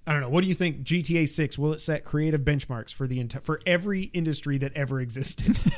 [0.06, 0.30] I don't know.
[0.30, 0.84] What do you think?
[0.84, 5.02] GTA Six will it set creative benchmarks for the enti- for every industry that ever
[5.02, 5.60] existed?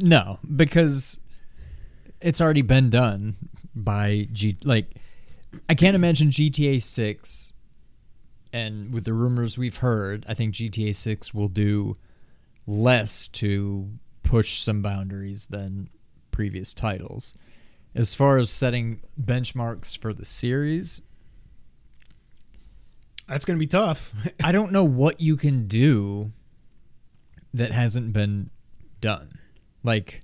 [0.00, 1.18] No, because
[2.20, 3.34] it's already been done
[3.74, 4.56] by G.
[4.62, 4.94] Like,
[5.68, 7.52] I can't imagine GTA Six,
[8.52, 11.96] and with the rumors we've heard, I think GTA Six will do
[12.64, 13.90] less to
[14.22, 15.88] push some boundaries than
[16.32, 17.36] previous titles.
[17.94, 21.00] As far as setting benchmarks for the series,
[23.28, 24.12] That's going to be tough.
[24.44, 26.32] I don't know what you can do
[27.54, 28.50] that hasn't been
[29.00, 29.38] done.
[29.84, 30.22] Like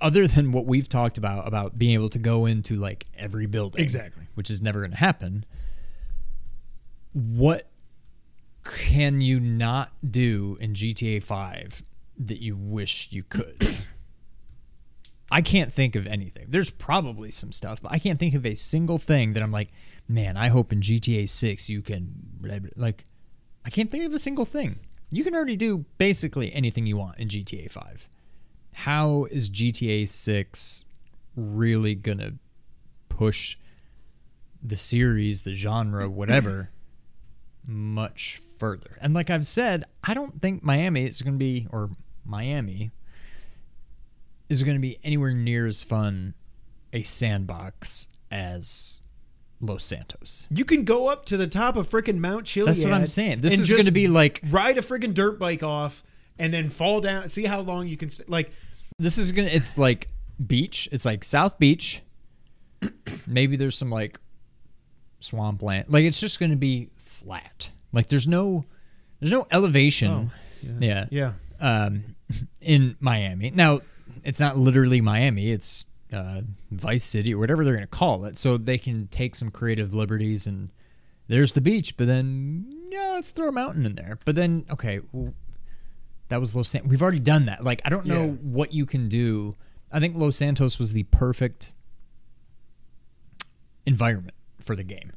[0.00, 3.80] other than what we've talked about about being able to go into like every building.
[3.80, 4.24] Exactly.
[4.34, 5.44] Which is never going to happen.
[7.12, 7.68] What
[8.64, 11.82] can you not do in GTA 5
[12.18, 13.76] that you wish you could?
[15.30, 16.46] I can't think of anything.
[16.50, 19.70] There's probably some stuff, but I can't think of a single thing that I'm like,
[20.06, 23.04] man, I hope in GTA 6 you can blah, blah." like
[23.64, 24.80] I can't think of a single thing.
[25.10, 28.08] You can already do basically anything you want in GTA 5.
[28.74, 30.84] How is GTA 6
[31.36, 32.34] really going to
[33.08, 33.56] push
[34.62, 36.70] the series, the genre, whatever
[37.66, 38.96] much further?
[39.00, 41.90] And like I've said, I don't think Miami is going to be or
[42.24, 42.92] Miami
[44.48, 46.34] is going to be anywhere near as fun
[46.92, 49.00] a sandbox as
[49.60, 50.46] Los Santos.
[50.48, 52.66] You can go up to the top of freaking Mount Chiliad.
[52.66, 53.40] That's what I'm saying.
[53.40, 56.04] This is going to be like ride a freaking dirt bike off
[56.38, 57.28] and then fall down.
[57.30, 58.52] See how long you can st- like.
[58.96, 60.06] this is going to it's like
[60.46, 60.88] beach.
[60.92, 62.00] It's like South Beach.
[63.26, 64.20] Maybe there's some like
[65.18, 65.86] swampland.
[65.88, 67.70] Like it's just going to be flat.
[67.92, 68.64] Like there's no
[69.20, 70.30] there's no elevation.
[70.80, 71.06] yeah.
[71.10, 71.32] Yeah.
[71.60, 72.16] um,
[72.60, 73.50] in Miami.
[73.50, 73.80] Now,
[74.24, 76.40] it's not literally Miami; it's uh,
[76.70, 78.36] Vice City or whatever they're going to call it.
[78.38, 80.70] So they can take some creative liberties, and
[81.28, 81.96] there's the beach.
[81.96, 84.18] But then, yeah, let's throw a mountain in there.
[84.24, 85.34] But then, okay, well,
[86.28, 86.90] that was Los Santos.
[86.90, 87.62] We've already done that.
[87.64, 88.30] Like, I don't know Yeah.
[88.42, 89.54] what you can do.
[89.90, 91.72] I think Los Santos was the perfect
[93.86, 95.12] environment for the game.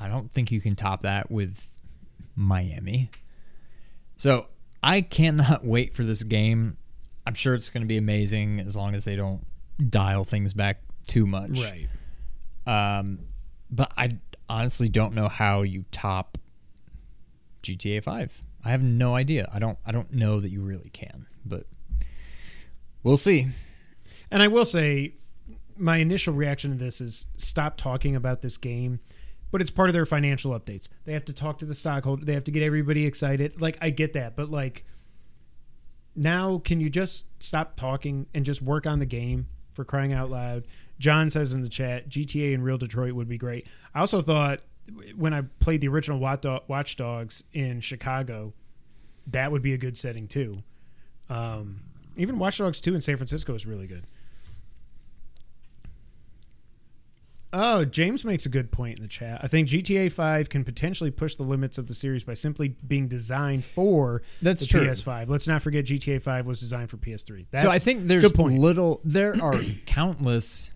[0.00, 1.68] I don't think you can top that with
[2.34, 3.10] Miami.
[4.16, 4.46] So
[4.82, 6.76] I cannot wait for this game.
[7.26, 9.44] I'm sure it's going to be amazing as long as they don't
[9.88, 11.60] dial things back too much.
[11.60, 11.88] Right.
[12.66, 13.20] Um,
[13.70, 16.38] but I honestly don't know how you top
[17.62, 18.40] GTA 5.
[18.64, 19.48] I have no idea.
[19.52, 19.78] I don't.
[19.86, 21.26] I don't know that you really can.
[21.44, 21.66] But
[23.02, 23.48] we'll see.
[24.30, 25.14] And I will say,
[25.76, 29.00] my initial reaction to this is stop talking about this game.
[29.50, 30.88] But it's part of their financial updates.
[31.04, 32.24] They have to talk to the stockholder.
[32.24, 33.60] They have to get everybody excited.
[33.60, 34.84] Like I get that, but like
[36.14, 40.30] now, can you just stop talking and just work on the game for crying out
[40.30, 40.64] loud?
[40.98, 43.66] John says in the chat, GTA and Real Detroit would be great.
[43.94, 44.60] I also thought
[45.16, 48.52] when I played the original Watch Watch Dogs in Chicago,
[49.28, 50.62] that would be a good setting too.
[51.28, 51.80] Um,
[52.16, 54.04] even Watch Dogs 2 in San Francisco is really good.
[57.52, 59.40] Oh, James makes a good point in the chat.
[59.42, 63.08] I think GTA 5 can potentially push the limits of the series by simply being
[63.08, 64.86] designed for That's the true.
[64.86, 65.28] PS5.
[65.28, 67.46] Let's not forget GTA 5 was designed for PS3.
[67.50, 69.00] That's so I think there's little.
[69.04, 70.70] There are countless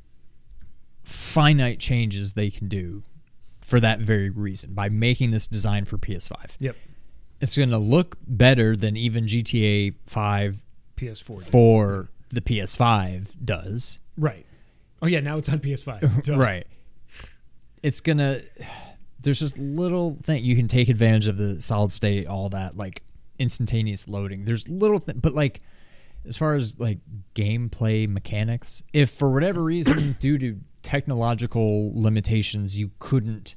[1.05, 3.03] finite changes they can do
[3.61, 6.57] for that very reason by making this design for PS5.
[6.59, 6.77] Yep.
[7.41, 10.57] It's going to look better than even GTA 5
[10.97, 11.43] PS4.
[11.43, 14.01] for the PS5 does.
[14.17, 14.47] Right.
[15.03, 16.23] Oh yeah, now it's on PS5.
[16.25, 16.37] Duh.
[16.37, 16.67] Right.
[17.83, 18.43] It's gonna.
[19.23, 23.03] There's just little thing you can take advantage of the solid state, all that like
[23.39, 24.45] instantaneous loading.
[24.45, 25.61] There's little thing, but like
[26.27, 26.99] as far as like
[27.35, 33.57] gameplay mechanics, if for whatever reason due to technological limitations you couldn't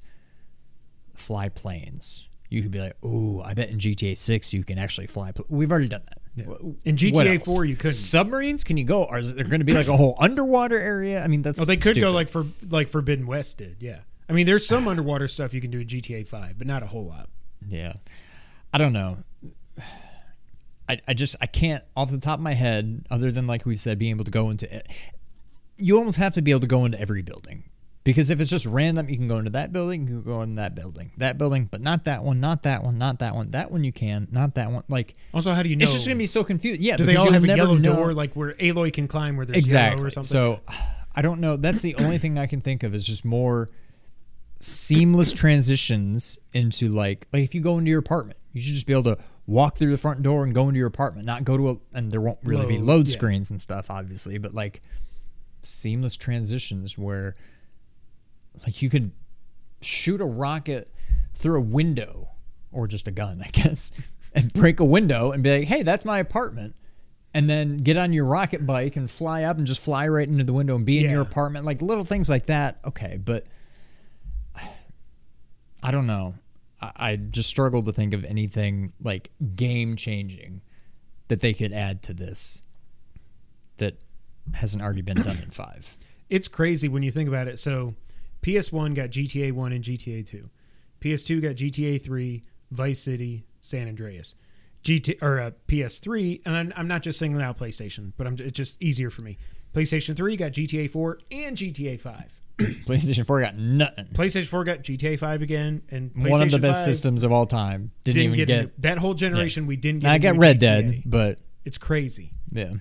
[1.14, 5.08] fly planes, you could be like, "Oh, I bet in GTA 6 you can actually
[5.08, 5.46] fly." Pl-.
[5.50, 6.20] We've already done that.
[6.46, 7.44] W- In GTA?
[7.44, 7.94] 4 you couldn't.
[7.94, 8.64] Submarines?
[8.64, 9.06] Can you go?
[9.06, 11.24] Are there going to be like a whole underwater area?
[11.24, 13.78] I mean, that's Oh, they could go like for like Forbidden West did.
[13.80, 14.00] Yeah.
[14.30, 16.88] I mean, there's some underwater stuff you can do in GTA 5, but not a
[16.88, 17.30] whole lot.
[17.68, 17.94] Yeah.
[18.74, 19.18] I don't know.
[20.90, 23.76] I, I just I can't off the top of my head, other than like we
[23.78, 24.88] said, being able to go into it.
[25.78, 27.64] You almost have to be able to go into every building.
[28.08, 30.56] Because if it's just random, you can go into that building, you can go in
[30.56, 33.52] that building, that building, but not that one, not that one, not that one.
[33.52, 34.84] That one you can, not that one.
[34.88, 35.84] Like Also, how do you know?
[35.84, 36.80] it's just gonna be so confused.
[36.80, 39.46] Yeah, do they all have a yellow know- door like where Aloy can climb where
[39.46, 39.98] there's exactly.
[39.98, 40.30] yellow or something?
[40.30, 40.62] So
[41.14, 41.58] I don't know.
[41.58, 43.68] That's the only thing I can think of is just more
[44.62, 48.94] seamless transitions into like like if you go into your apartment, you should just be
[48.94, 51.72] able to walk through the front door and go into your apartment, not go to
[51.72, 53.14] a and there won't really be Load, load yeah.
[53.14, 54.82] screens and stuff, obviously, but like
[55.62, 57.36] seamless transitions where
[58.64, 59.12] like you could
[59.82, 60.90] shoot a rocket
[61.34, 62.30] through a window
[62.72, 63.92] or just a gun, I guess,
[64.34, 66.76] and break a window and be like, "Hey, that's my apartment."
[67.34, 70.44] And then get on your rocket bike and fly up and just fly right into
[70.44, 71.66] the window and be in your apartment.
[71.66, 72.80] Like little things like that.
[72.84, 73.46] Okay, but
[75.84, 76.36] I don't know.
[76.82, 80.62] I, I just struggle to think of anything like game changing
[81.28, 82.64] that they could add to this
[83.78, 83.98] that
[84.54, 85.98] hasn't already been done in five.
[86.30, 87.60] it's crazy when you think about it.
[87.60, 87.94] So,
[88.48, 90.50] PS1 got GTA 1 and GTA 2.
[91.02, 92.42] PS2 got GTA 3,
[92.72, 94.36] Vice City, San Andreas.
[94.84, 98.56] GT or uh, PS3, and I'm, I'm not just singling out PlayStation, but I'm it's
[98.56, 99.38] just easier for me.
[99.76, 102.42] PlayStation 3 got GTA 4 and GTA 5.
[102.86, 104.06] PlayStation 4 got nothing.
[104.14, 107.46] PlayStation 4 got GTA 5 again, and PlayStation One of the best systems of all
[107.48, 107.92] time.
[108.06, 108.82] Didn't, Didn't even get, get.
[108.84, 109.68] that whole generation.
[109.68, 110.12] We didn't get.
[110.12, 110.60] I got Red GTA.
[110.60, 112.32] Dead, but It's crazy.
[112.52, 112.72] yeah.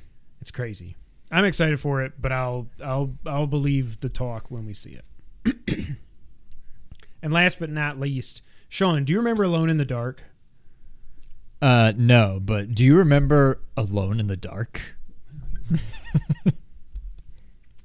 [0.41, 0.95] It's crazy.
[1.33, 5.05] I'm excited for it, but I'll I'll I'll believe the talk when we see it.
[7.22, 10.22] and last but not least, Sean, do you remember Alone in the Dark?
[11.62, 14.97] Uh, no, but do you remember Alone in the Dark?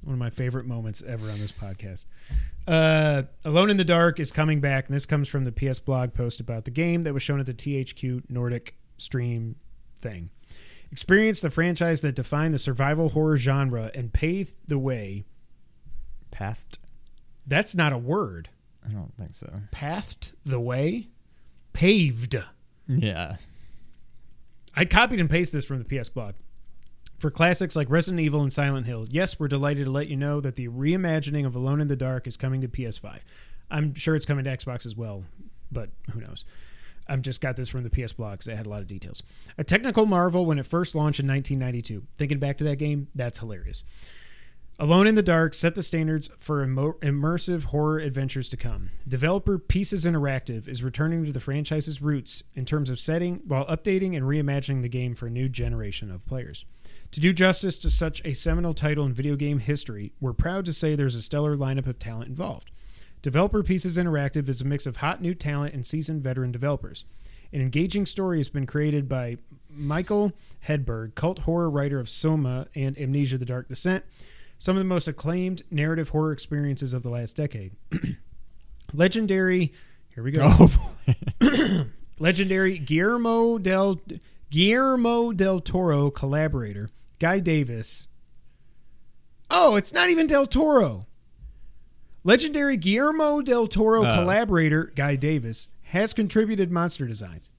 [0.02, 2.06] One of my favorite moments ever on this podcast.
[2.66, 6.12] Uh, Alone in the Dark is coming back, and this comes from the PS blog
[6.12, 9.56] post about the game that was shown at the THQ Nordic stream
[10.00, 10.30] thing.
[10.90, 15.24] Experience the franchise that defined the survival horror genre and paved the way.
[16.30, 16.78] Pathed?
[17.46, 18.48] That's not a word.
[18.86, 19.52] I don't think so.
[19.70, 21.08] Pathed the way?
[21.72, 22.36] Paved.
[22.88, 23.36] Yeah.
[24.74, 26.34] I copied and pasted this from the PS blog.
[27.18, 30.40] For classics like Resident Evil and Silent Hill, yes, we're delighted to let you know
[30.40, 33.20] that the reimagining of Alone in the Dark is coming to PS5.
[33.70, 35.24] I'm sure it's coming to Xbox as well,
[35.70, 36.44] but who knows?
[37.06, 39.22] I've just got this from the PS blog because they had a lot of details.
[39.58, 42.02] A technical marvel when it first launched in 1992.
[42.18, 43.84] Thinking back to that game, that's hilarious.
[44.82, 48.90] Alone in the Dark set the standards for immersive horror adventures to come.
[49.06, 54.16] Developer Pieces Interactive is returning to the franchise's roots in terms of setting while updating
[54.16, 56.64] and reimagining the game for a new generation of players.
[57.12, 60.72] To do justice to such a seminal title in video game history, we're proud to
[60.72, 62.72] say there's a stellar lineup of talent involved.
[63.22, 67.04] Developer Pieces Interactive is a mix of hot new talent and seasoned veteran developers.
[67.52, 69.36] An engaging story has been created by
[69.70, 70.32] Mikael
[70.66, 74.04] Hedberg, cult horror writer of Soma and Amnesia the Dark Descent,
[74.62, 77.72] some of the most acclaimed narrative horror experiences of the last decade.
[78.92, 79.72] Legendary,
[80.14, 80.46] here we go.
[81.40, 81.86] Oh,
[82.20, 84.00] Legendary Guillermo del
[84.52, 88.06] Guillermo del Toro collaborator Guy Davis.
[89.50, 91.06] Oh, it's not even del Toro.
[92.22, 94.14] Legendary Guillermo del Toro Oh.
[94.14, 97.50] collaborator Guy Davis has contributed monster designs.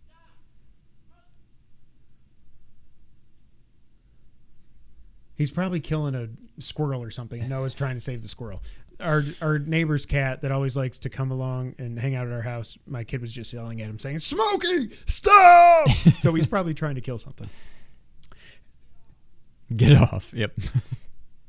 [5.35, 6.29] He's probably killing a
[6.61, 8.61] squirrel or something, and Noah's trying to save the squirrel.
[8.99, 12.41] Our our neighbor's cat that always likes to come along and hang out at our
[12.43, 12.77] house.
[12.85, 15.89] My kid was just yelling at him, saying, "Smokey, stop!"
[16.21, 17.49] so he's probably trying to kill something.
[19.75, 20.33] get off.
[20.33, 20.53] Yep.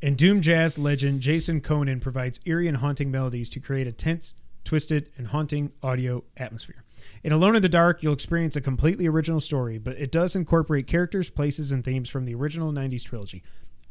[0.03, 4.35] And Doom Jazz legend Jason Köhnen provides eerie and haunting melodies to create a tense,
[4.63, 6.85] twisted, and haunting audio atmosphere.
[7.23, 10.87] In Alone in the Dark, you'll experience a completely original story, but it does incorporate
[10.87, 13.43] characters, places, and themes from the original 90s trilogy.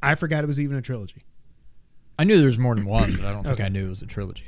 [0.03, 1.23] I forgot it was even a trilogy.
[2.19, 3.63] I knew there was more than one, but I don't think Okay.
[3.63, 4.45] I knew it was a trilogy.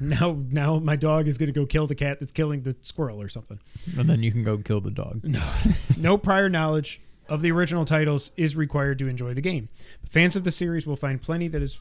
[0.00, 3.20] Now, now my dog is going to go kill the cat that's killing the squirrel
[3.20, 3.58] or something.
[3.96, 5.22] And then you can go kill the dog.
[5.98, 9.68] No prior knowledge of the original titles is required to enjoy the game.
[10.08, 11.80] Fans of the series will find plenty that is.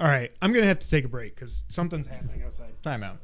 [0.00, 2.82] All right, I'm gonna have to take a break because something's happening outside.
[2.82, 3.18] Time out.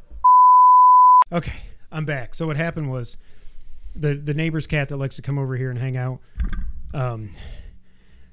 [1.33, 1.61] Okay,
[1.91, 2.35] I'm back.
[2.35, 3.17] So what happened was
[3.95, 6.21] the the neighbor's cat that likes to come over here and hang out
[6.93, 7.31] um,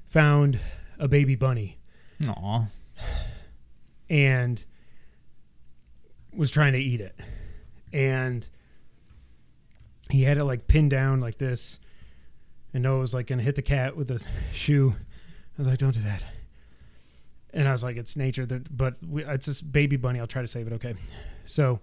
[0.06, 0.60] found
[0.98, 1.78] a baby bunny
[2.26, 2.66] Aw.
[4.08, 4.64] and
[6.32, 7.14] was trying to eat it.
[7.92, 8.46] And
[10.10, 11.78] he had it like pinned down like this.
[12.72, 14.20] And Noah was like to hit the cat with a
[14.52, 14.94] shoe.
[14.98, 16.24] I was like, don't do that.
[17.54, 18.44] And I was like, it's nature.
[18.44, 20.18] That, but we, it's this baby bunny.
[20.18, 20.72] I'll try to save it.
[20.74, 20.94] Okay.
[21.44, 21.80] So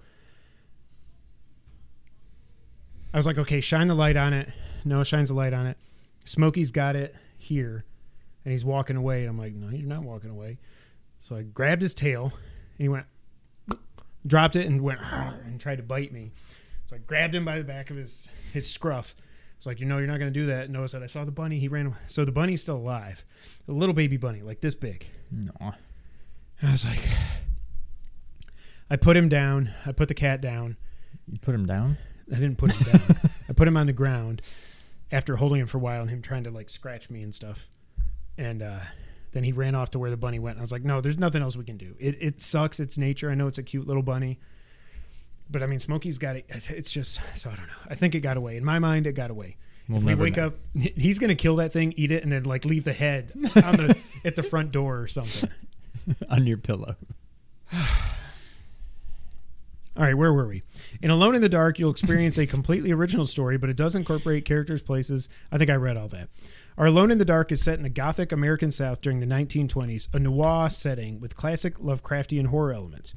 [3.13, 4.49] I was like, okay, shine the light on it.
[4.83, 5.77] Noah shines the light on it.
[6.25, 7.85] Smokey's got it here.
[8.43, 9.21] And he's walking away.
[9.21, 10.59] And I'm like, no, you're not walking away.
[11.19, 13.05] So I grabbed his tail, and he went,
[14.25, 16.31] dropped it, and went and tried to bite me.
[16.87, 19.15] So I grabbed him by the back of his his scruff.
[19.55, 20.71] It's like, you know, you're not going to do that.
[20.71, 21.59] Noah said, I saw the bunny.
[21.59, 21.85] He ran.
[21.85, 21.95] away.
[22.07, 23.23] So the bunny's still alive,
[23.67, 25.05] a little baby bunny, like this big.
[25.31, 26.99] And I was like,
[28.89, 29.71] I put him down.
[29.85, 30.77] I put the cat down.
[31.31, 31.97] You put him down?
[32.31, 33.17] I didn't put him down.
[33.49, 34.41] I put him on the ground
[35.11, 37.67] after holding him for a while and him trying to like scratch me and stuff.
[38.37, 38.79] And uh,
[39.31, 40.55] then he ran off to where the bunny went.
[40.55, 41.95] And I was like, no, there's nothing else we can do.
[41.99, 42.79] It, it sucks.
[42.79, 43.29] It's nature.
[43.29, 44.39] I know it's a cute little bunny.
[45.49, 46.45] But I mean, Smokey's got it.
[46.49, 47.73] It's just, so I don't know.
[47.89, 48.55] I think it got away.
[48.55, 49.57] In my mind, it got away.
[49.91, 50.47] We'll if we wake know.
[50.47, 53.77] up, he's to kill that thing, eat it, and then like leave the head on
[53.77, 55.49] the, at the front door or something.
[56.29, 56.95] on your pillow.
[59.97, 60.63] All right, where were we?
[61.01, 64.45] In Alone in the Dark, you'll experience a completely original story, but it does incorporate
[64.45, 65.27] characters, places.
[65.51, 66.29] I think I read all that.
[66.77, 70.07] Our Alone in the Dark is set in the Gothic American South during the 1920s,
[70.13, 73.13] a noir setting with classic Lovecraftian horror elements.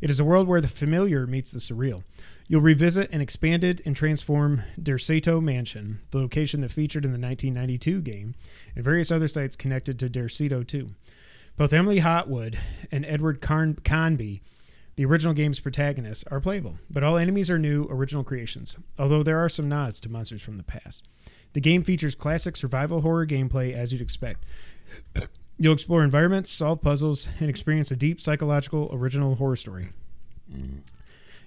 [0.00, 2.02] It is a world where the familiar meets the surreal.
[2.48, 8.02] You'll revisit an expanded and transformed Derceto Mansion, the location that featured in the 1992
[8.02, 8.34] game,
[8.74, 10.88] and various other sites connected to Derceto 2.
[11.56, 12.58] Both Emily Hartwood
[12.92, 14.40] and Edward Carn- Carnby
[14.96, 19.38] the original game's protagonists are playable, but all enemies are new, original creations, although there
[19.38, 21.06] are some nods to monsters from the past.
[21.52, 24.44] The game features classic survival horror gameplay as you'd expect.
[25.58, 29.90] You'll explore environments, solve puzzles, and experience a deep psychological original horror story.
[30.50, 30.80] Mm.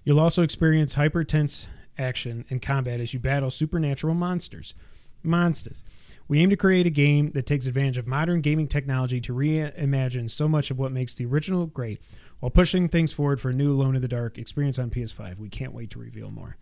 [0.09, 4.73] You'll also experience hyper tense action and combat as you battle supernatural monsters.
[5.21, 5.83] Monsters.
[6.27, 10.27] We aim to create a game that takes advantage of modern gaming technology to reimagine
[10.27, 12.01] so much of what makes the original great
[12.39, 15.37] while pushing things forward for a new Alone in the Dark experience on PS5.
[15.37, 16.57] We can't wait to reveal more.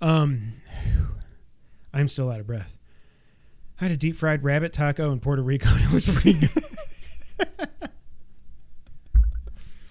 [0.00, 0.54] Um,
[1.92, 2.78] I'm still out of breath.
[3.78, 6.48] I had a deep fried rabbit taco in Puerto Rico and it was pretty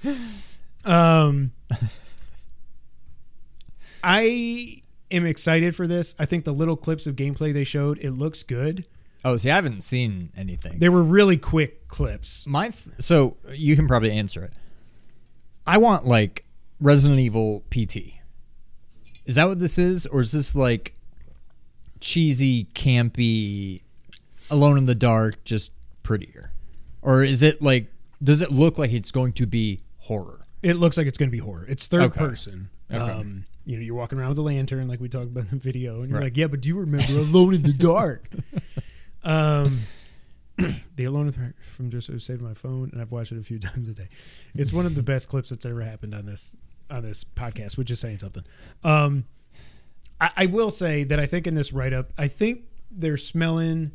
[0.04, 0.20] good.
[0.84, 1.52] um,
[4.10, 6.16] I am excited for this.
[6.18, 8.88] I think the little clips of gameplay they showed, it looks good.
[9.26, 10.80] Oh, see, I haven't seen anything.
[10.80, 12.46] They were really quick clips.
[12.48, 14.54] My th- so you can probably answer it.
[15.66, 16.46] I want like
[16.80, 18.14] Resident Evil PT.
[19.26, 20.94] Is that what this is, or is this like
[22.00, 23.82] cheesy, campy,
[24.50, 26.52] Alone in the Dark, just prettier,
[27.02, 27.88] or is it like?
[28.24, 30.40] Does it look like it's going to be horror?
[30.64, 31.66] It looks like it's going to be horror.
[31.68, 32.20] It's third Okay.
[32.20, 32.70] person.
[32.92, 33.00] Okay.
[33.04, 35.56] Um, you know, you're walking around with a lantern, like we talked about in the
[35.58, 36.26] video, and you're Right.
[36.28, 38.30] like, "Yeah, but do you remember Alone in the Dark?"
[39.24, 39.82] um,
[40.96, 43.44] the Alone in the Dark from just saved my phone, and I've watched it a
[43.44, 44.08] few times a day.
[44.56, 46.56] It's one of the best clips that's ever happened on this
[46.90, 48.44] on this podcast, which is saying something.
[48.86, 49.26] Um,
[50.22, 53.92] I, I will say that I think in this write up, I think they're smelling.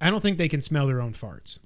[0.00, 1.58] I don't think they can smell their own farts.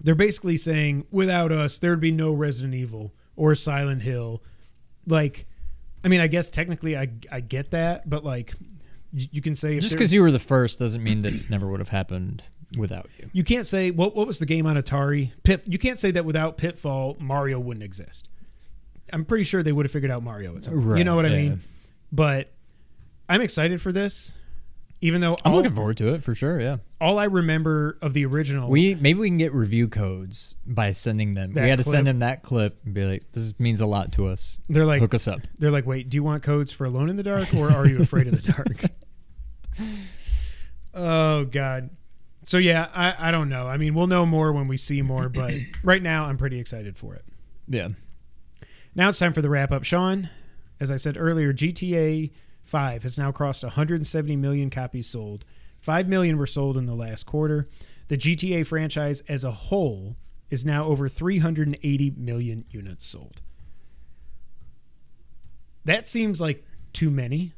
[0.00, 4.44] They're basically saying, without us, there'd be no Resident Evil or Silent Hill.
[5.08, 5.47] Like,
[6.04, 8.54] I mean, I guess technically I I get that, but like,
[9.12, 11.50] you, you can say if Just because you were the first doesn't mean that it
[11.50, 12.42] never would have happened
[12.78, 13.30] without you.
[13.32, 15.32] you can't say what what was the game on Atari?
[15.42, 15.62] Pit.
[15.66, 18.28] You can't say that without Pitfall, Mario wouldn't exist.
[19.12, 20.98] I'm pretty sure they would have figured out Mario at some point.
[20.98, 21.60] you know what I mean?
[22.12, 22.52] But
[23.28, 24.34] I'm excited for this,
[25.00, 26.60] even though I'm all, looking forward to it for sure.
[26.60, 28.68] Yeah, all I remember of the original.
[28.68, 31.54] we maybe we can get review codes by sending them.
[31.54, 31.94] We had to clip.
[31.94, 34.58] send them that clip and be like, "This means a lot to us.
[34.68, 37.16] they're like Hook us up." they're like, wait, do you want codes for Alone in
[37.16, 38.84] the Dark or are you afraid of the dark?
[40.94, 41.90] oh God.
[42.46, 43.68] So yeah, I, I don't know.
[43.68, 45.52] I mean, we'll know more when we see more, but
[45.84, 47.24] right now I'm pretty excited for it.
[47.68, 47.88] Yeah.
[48.94, 49.84] Now it's time for the wrap up.
[49.84, 50.30] Sean,
[50.80, 52.30] as I said earlier, GTA
[52.68, 55.44] 5 has now crossed 170 million copies sold.
[55.80, 57.66] 5 million were sold in the last quarter.
[58.08, 60.16] The GTA franchise as a whole
[60.50, 63.40] is now over 380 million units sold.
[65.84, 67.54] That seems like too many.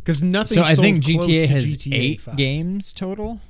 [0.00, 0.56] Because nothing.
[0.56, 2.36] So I think GTA has GTA eight 5.
[2.36, 3.40] games total,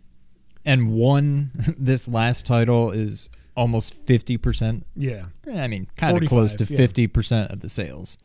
[0.66, 4.84] and one this last title is almost fifty percent.
[4.94, 5.26] Yeah.
[5.46, 6.76] Eh, I mean, kind of close to 45, yeah.
[6.76, 8.18] fifty percent of the sales.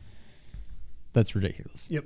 [1.12, 1.88] That's ridiculous.
[1.90, 2.04] Yep.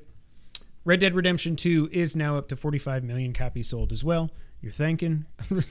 [0.85, 4.31] Red Dead Redemption 2 is now up to 45 million copies sold as well.
[4.61, 5.27] You're thanking.
[5.51, 5.63] You're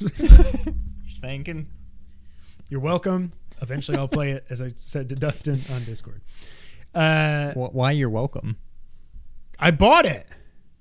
[1.22, 1.68] thanking.
[2.70, 3.34] You're welcome.
[3.62, 6.22] Eventually, I'll play it, as I said to Dustin on Discord.
[6.94, 8.58] Uh, Why you're welcome.
[9.60, 10.28] I bought it.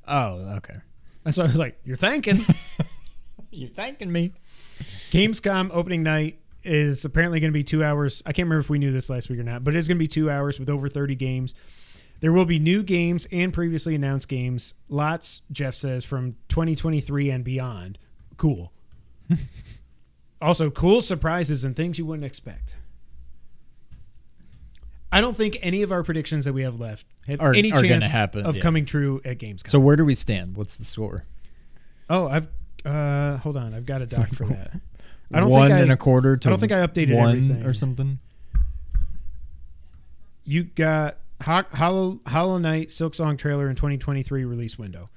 [0.08, 0.76] Oh, okay.
[1.24, 2.44] That's why I was like, "You're thanking."
[3.54, 4.32] You're thanking me.
[5.10, 8.22] Gamescom opening night is apparently going to be two hours.
[8.24, 10.02] I can't remember if we knew this last week or not, but it's going to
[10.02, 11.54] be two hours with over 30 games.
[12.22, 14.74] There will be new games and previously announced games.
[14.88, 17.98] Lots, Jeff says, from 2023 and beyond.
[18.36, 18.72] Cool.
[20.40, 22.76] also, cool surprises and things you wouldn't expect.
[25.10, 27.82] I don't think any of our predictions that we have left have Are- any are
[27.82, 28.62] gonna chance happen, of yeah.
[28.62, 29.68] coming true at Gamescom.
[29.68, 30.56] So where do we stand?
[30.56, 31.26] What's the score?
[32.08, 32.46] oh, I've
[32.84, 34.72] uh, hold on, I've got a doc for that.
[35.34, 37.30] I don't one think I, and a quarter to I don't think I updated one
[37.30, 37.66] everything.
[37.66, 38.20] or something.
[40.44, 45.10] You got Hollow Hollow Knight Silksong trailer in 2023 release window.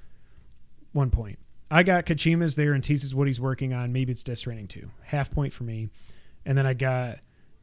[0.92, 1.38] One point.
[1.70, 3.92] I got Kojima's there and teases what he's working on.
[3.92, 4.88] Maybe it's Death Stranding 2.
[5.02, 5.88] Half point for me.
[6.44, 7.18] And then I got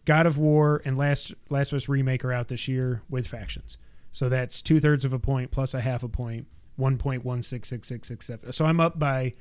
[0.06, 3.78] God of War and Last Last of Us remake are out this year with factions.
[4.12, 6.48] So that's two thirds of a point plus a half a point.
[6.76, 8.52] One point one six six six six seven.
[8.52, 9.34] So I'm up by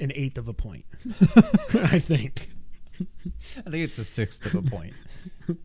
[0.00, 0.84] an eighth of a point.
[1.74, 2.50] I think.
[3.00, 4.94] I think it's a sixth of a point.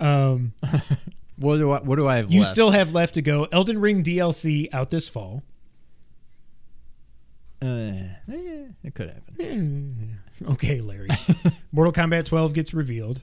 [0.00, 0.54] Um,
[1.40, 1.80] what do I?
[1.80, 2.30] What do I have?
[2.30, 2.52] you left?
[2.52, 3.48] still have left to go.
[3.50, 5.42] Elden Ring DLC out this fall.
[7.62, 7.66] Uh,
[8.32, 10.18] eh, it could happen.
[10.50, 11.08] Okay, Larry.
[11.72, 13.20] Mortal Kombat 12 gets revealed.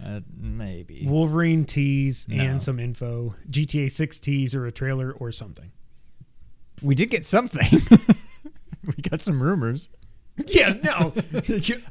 [0.00, 1.04] Uh, maybe.
[1.08, 2.42] Wolverine tease No.
[2.42, 3.34] and some info.
[3.50, 5.72] GTA 6 tease or a trailer or something.
[6.82, 7.80] We did get something.
[8.86, 9.88] we got some rumors.
[10.46, 11.12] Yeah, no.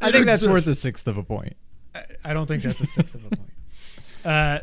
[0.02, 1.56] I think that's worth a sixth of a point.
[1.94, 3.50] I- I don't think that's a sixth of a point.
[4.24, 4.60] Uh,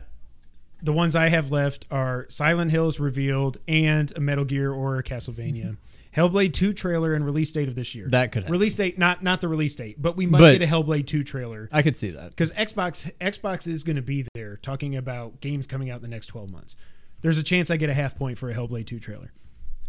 [0.87, 5.03] the ones I have left are Silent Hills revealed and a Metal Gear or a
[5.03, 5.77] Castlevania.
[5.77, 6.21] Mm-hmm.
[6.21, 8.09] Hellblade 2 trailer and release date of this year.
[8.09, 8.53] That could happen.
[8.53, 11.23] release date, not not the release date, but we might But- get a Hellblade 2
[11.25, 12.31] trailer I could see that.
[12.31, 16.09] because Xbox Xbox is going to be there talking about games coming out in the
[16.09, 16.75] next 12 months.
[17.21, 19.33] There's a chance I get a half point for a Hellblade 2 trailer.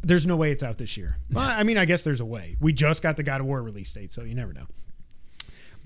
[0.02, 1.18] There's no way it's out this year.
[1.32, 2.58] Well, I mean, I guess there's a way.
[2.60, 4.66] We just got the God of War release date, so you never know.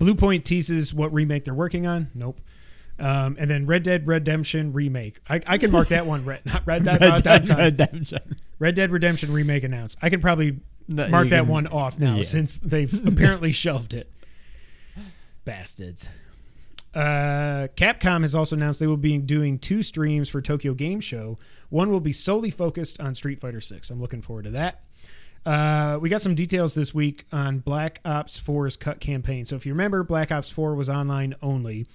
[0.00, 2.10] Bluepoint teases what remake they're working on.
[2.14, 2.40] Nope.
[3.02, 5.18] Um, and then Red Dead Redemption remake.
[5.28, 6.24] I, I can mark that one.
[6.24, 7.00] Red, not Red Dead.
[7.00, 8.36] Red Dead Redemption.
[8.60, 9.98] Red Dead Redemption remake announced.
[10.00, 12.22] I can probably No, mark that can- one off now yeah.
[12.22, 14.08] since they've apparently shelved it.
[15.44, 16.08] Bastards.
[16.94, 21.38] Uh, Capcom has also announced they will be doing two streams for Tokyo Game Show.
[21.70, 23.90] One will be solely focused on Street Fighter 6.
[23.90, 24.82] I'm looking forward to that.
[25.44, 29.44] Uh, we got some details this week on Black Ops 4's cut campaign.
[29.44, 31.86] So if you remember, Black Ops 4 was online only.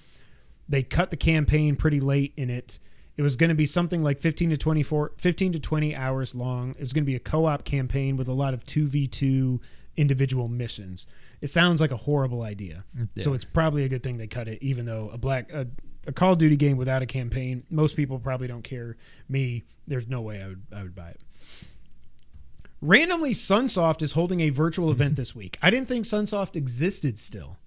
[0.69, 2.79] They cut the campaign pretty late in it.
[3.15, 6.71] It was going to be something like 15 to 24 15 to 20 hours long.
[6.71, 9.59] It was going to be a co-op campaign with a lot of 2v2
[9.95, 11.07] individual missions.
[11.41, 12.83] It sounds like a horrible idea.
[13.23, 15.67] So it's probably a good thing they cut it even though a black a,
[16.05, 18.97] a Call of Duty game without a campaign, most people probably don't care.
[19.27, 21.21] Me, there's no way I would I would buy it.
[22.81, 25.57] Randomly Sunsoft is holding a virtual event this week.
[25.61, 27.57] I didn't think Sunsoft existed still.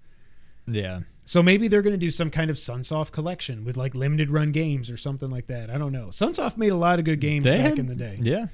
[0.65, 1.01] Yeah.
[1.25, 4.51] So maybe they're going to do some kind of Sunsoft collection with like limited run
[4.51, 5.69] games or something like that.
[5.69, 6.07] I don't know.
[6.07, 8.19] Sunsoft made a lot of good games They back had- in the day.
[8.21, 8.47] Yeah.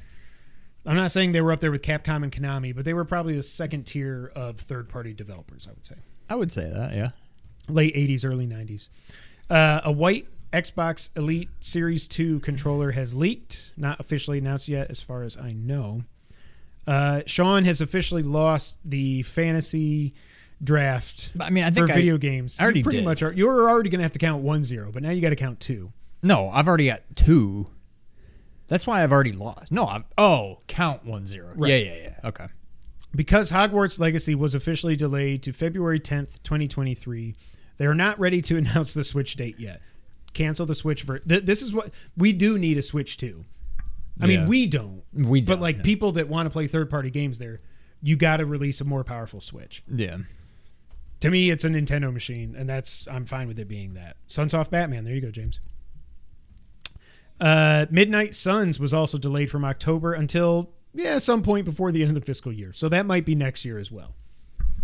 [0.85, 3.35] I'm not saying they were up there with Capcom and Konami, but they were probably
[3.35, 5.95] the second tier of third party developers, I would say.
[6.29, 6.93] I would say that.
[6.93, 7.09] Yeah.
[7.67, 8.87] Late 80s, early 90s.
[9.49, 15.01] Uh, a white Xbox Elite Series 2 controller has leaked, not officially announced yet, as
[15.01, 16.03] far as I know.
[16.85, 20.13] Uh, Sean has officially lost the fantasy
[20.63, 22.57] draft But, I mean, I for think I, video games.
[22.59, 23.05] I already you pretty did.
[23.05, 23.31] much are.
[23.33, 25.59] You're already going to have to count one zero, but now you got to count
[25.59, 25.91] two.
[26.21, 27.67] no, I've already got two.
[28.67, 29.71] That's why I've already lost.
[29.71, 31.53] No, I've oh count one zero.
[31.55, 31.69] Right.
[31.69, 32.27] Yeah, yeah, yeah.
[32.29, 32.47] Okay.
[33.15, 37.35] Because Hogwarts Legacy was officially delayed to February 10th, 2023,
[37.77, 39.81] they are not ready to announce the Switch date yet.
[40.33, 43.45] Cancel the Switch for th- this is what we do need a Switch too.
[44.19, 45.03] I mean, we don't.
[45.13, 45.83] We but don't, like no.
[45.83, 47.59] people that want to play third-party games there,
[48.01, 49.83] you got to release a more powerful Switch.
[49.87, 50.17] Yeah.
[51.21, 54.17] To me, it's a Nintendo machine, and that's I'm fine with it being that.
[54.27, 55.03] Sunsoft Batman.
[55.03, 55.59] There you go, James.
[57.39, 62.09] Uh, Midnight Suns was also delayed from October until yeah some point before the end
[62.09, 64.15] of the fiscal year, so that might be next year as well.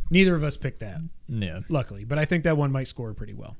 [0.09, 1.61] Neither of us picked that, Yeah.
[1.69, 3.57] luckily, but I think that one might score pretty well.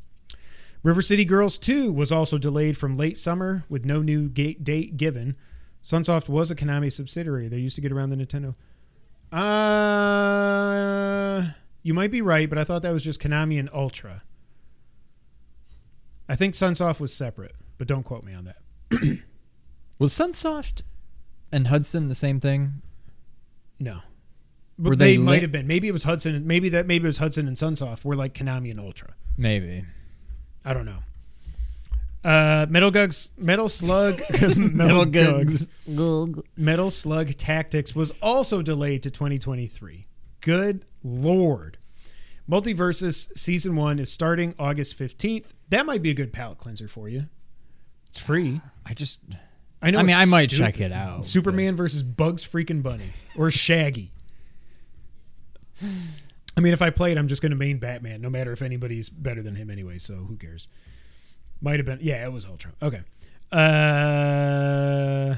[0.84, 5.36] River City Girls 2 was also delayed from late summer with no new date given.
[5.84, 7.48] Sunsoft was a Konami subsidiary.
[7.48, 8.54] They used to get around the Nintendo.
[9.32, 11.52] Uh,
[11.84, 14.24] you might be right, but I thought that was just Konami and Ultra.
[16.28, 18.58] I think Sunsoft was separate, but don't quote me on that.
[20.00, 20.82] Was Sunsoft
[21.52, 22.82] and Hudson the same thing?
[23.80, 24.00] No.
[24.78, 25.68] But Were they, they might li- have been.
[25.68, 26.48] Maybe it was Hudson.
[26.48, 26.88] Maybe that.
[26.88, 28.04] Maybe it was Hudson and Sunsoft.
[28.04, 29.14] Were like Konami and Ultra.
[29.38, 29.86] Maybe.
[30.66, 31.00] I don't know.
[32.24, 34.20] Uh, Metal Gugs, Metal Slug,
[34.58, 35.68] Metal, Gugs,
[36.58, 40.08] Metal Slug Tactics was also delayed to 2023.
[40.44, 41.78] Good lord.
[42.50, 45.46] Multiversus season one is starting August 15th.
[45.70, 47.26] That might be a good palate cleanser for you.
[48.10, 48.60] It's free.
[48.86, 49.22] I just.
[49.82, 50.00] I know.
[50.00, 50.74] I mean, I might stupid.
[50.74, 51.24] check it out.
[51.24, 53.06] Superman versus Bugs freaking Bunny
[53.38, 54.12] or Shaggy.
[56.56, 58.62] I mean, if I play it, I'm just going to main Batman, no matter if
[58.62, 59.98] anybody's better than him anyway.
[59.98, 60.68] So who cares?
[61.62, 62.00] Might have been.
[62.02, 62.74] Yeah, it was Ultra.
[62.82, 63.02] Okay.
[63.50, 65.36] Uh,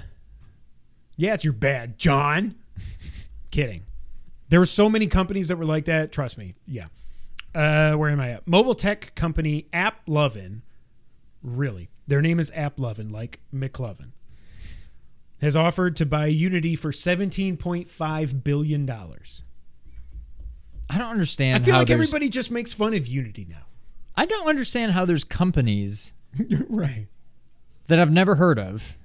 [1.16, 2.56] yeah, it's your bad, John.
[3.52, 3.84] Kidding.
[4.50, 6.12] There were so many companies that were like that.
[6.12, 6.56] Trust me.
[6.68, 6.88] Yeah.
[7.54, 8.48] Uh, where am I at?
[8.48, 10.62] Mobile tech company AppLovin.
[11.42, 14.10] Really, their name is AppLovin, like McLovin,
[15.42, 18.90] has offered to buy Unity for $17.5 billion.
[18.90, 19.06] I
[20.90, 21.62] I don't understand.
[21.64, 23.66] I feel how like there's- everybody just makes fun of Unity now.
[24.16, 26.14] I don't understand how there's companies
[26.70, 27.08] right.
[27.88, 28.96] that I've never heard of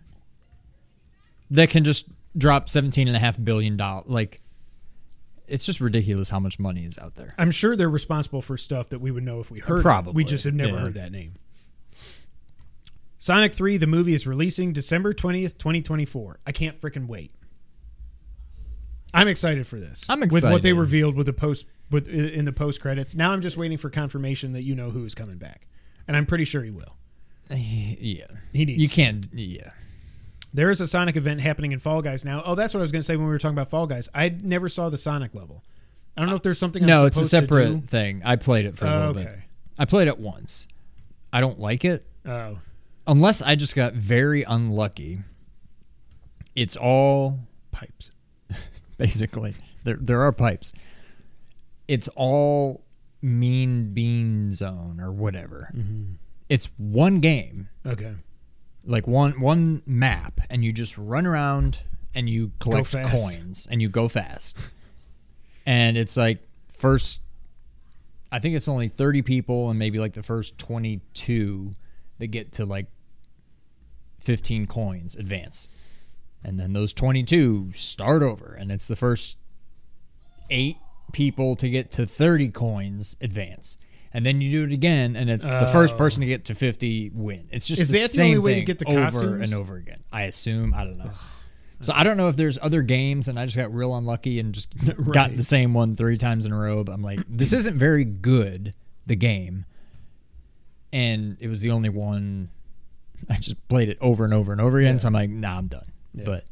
[1.51, 4.07] that can just drop seventeen and a half billion dollars.
[4.09, 4.41] Like,
[5.51, 7.35] it's just ridiculous how much money is out there.
[7.37, 9.81] I'm sure they're responsible for stuff that we would know if we heard.
[9.81, 9.83] it.
[9.83, 10.79] Probably, we just have never yeah.
[10.81, 11.35] heard that name.
[13.19, 16.41] Sonic 3, the movie is releasing December 20th, 2024.
[16.47, 17.35] I can't freaking wait.
[19.13, 20.07] I'm excited for this.
[20.09, 20.45] I'm excited.
[20.45, 23.15] With what they revealed with the post with in the post credits.
[23.15, 25.67] Now I'm just waiting for confirmation that you know who is coming back.
[26.07, 26.97] And I'm pretty sure he will.
[27.57, 28.95] Yeah, He needs you to.
[28.95, 29.29] can't.
[29.35, 29.71] Yeah,
[30.53, 32.43] There is a Sonic event happening in Fall Guys now.
[32.45, 34.09] Oh, that's what I was going to say when we were talking about Fall Guys.
[34.15, 35.63] I never saw the Sonic level.
[36.17, 36.83] I don't know if there's something.
[36.83, 37.47] I'm no, it's a supposed to do.
[37.71, 38.23] separate thing.
[38.25, 39.27] I played it for a little bit.
[39.29, 39.43] okay.
[39.79, 40.67] I played it once.
[41.33, 42.59] I don't like it Oh,
[43.07, 45.21] unless I just got very unlucky.
[46.57, 47.39] It's all
[47.71, 48.11] pipes.
[48.99, 49.55] basically.
[49.85, 50.73] There there are pipes.
[51.89, 52.85] It's all
[53.23, 55.71] mean bean zone or whatever.
[55.75, 56.15] Mm-hmm.
[56.49, 58.15] It's one game, Okay.
[58.85, 61.81] Like one one map, and you just run around
[62.15, 64.59] and you collect coins and you go fast.
[65.67, 66.39] And it's like
[66.73, 67.21] first
[68.33, 71.73] I think it's only 30 people and maybe like the first 22
[72.19, 72.87] that get to like
[74.21, 75.69] 15 coins advance.
[76.45, 79.37] And then those 22 start over and it's the first
[80.49, 80.77] 8
[81.13, 83.77] people to get to 30 coins advance.
[84.13, 85.99] And then you do it again and it's the first Oh.
[85.99, 87.49] person to get to 50 win.
[87.53, 89.43] It's just Is the that the same only way to thing get the over costumes?
[89.53, 90.01] and over again.
[90.13, 91.11] I assume, I don't know.
[91.83, 94.53] So I don't know if there's other games and I just got real unlucky and
[94.53, 95.37] just got Right.
[95.37, 96.83] the same one three times in a row.
[96.83, 98.75] But I'm like, this isn't very good,
[99.07, 99.65] the game.
[100.93, 102.51] And it was the only one
[103.31, 104.99] I just played it over and over and over again.
[104.99, 105.87] So I'm like, nah, I'm done.
[106.15, 106.45] But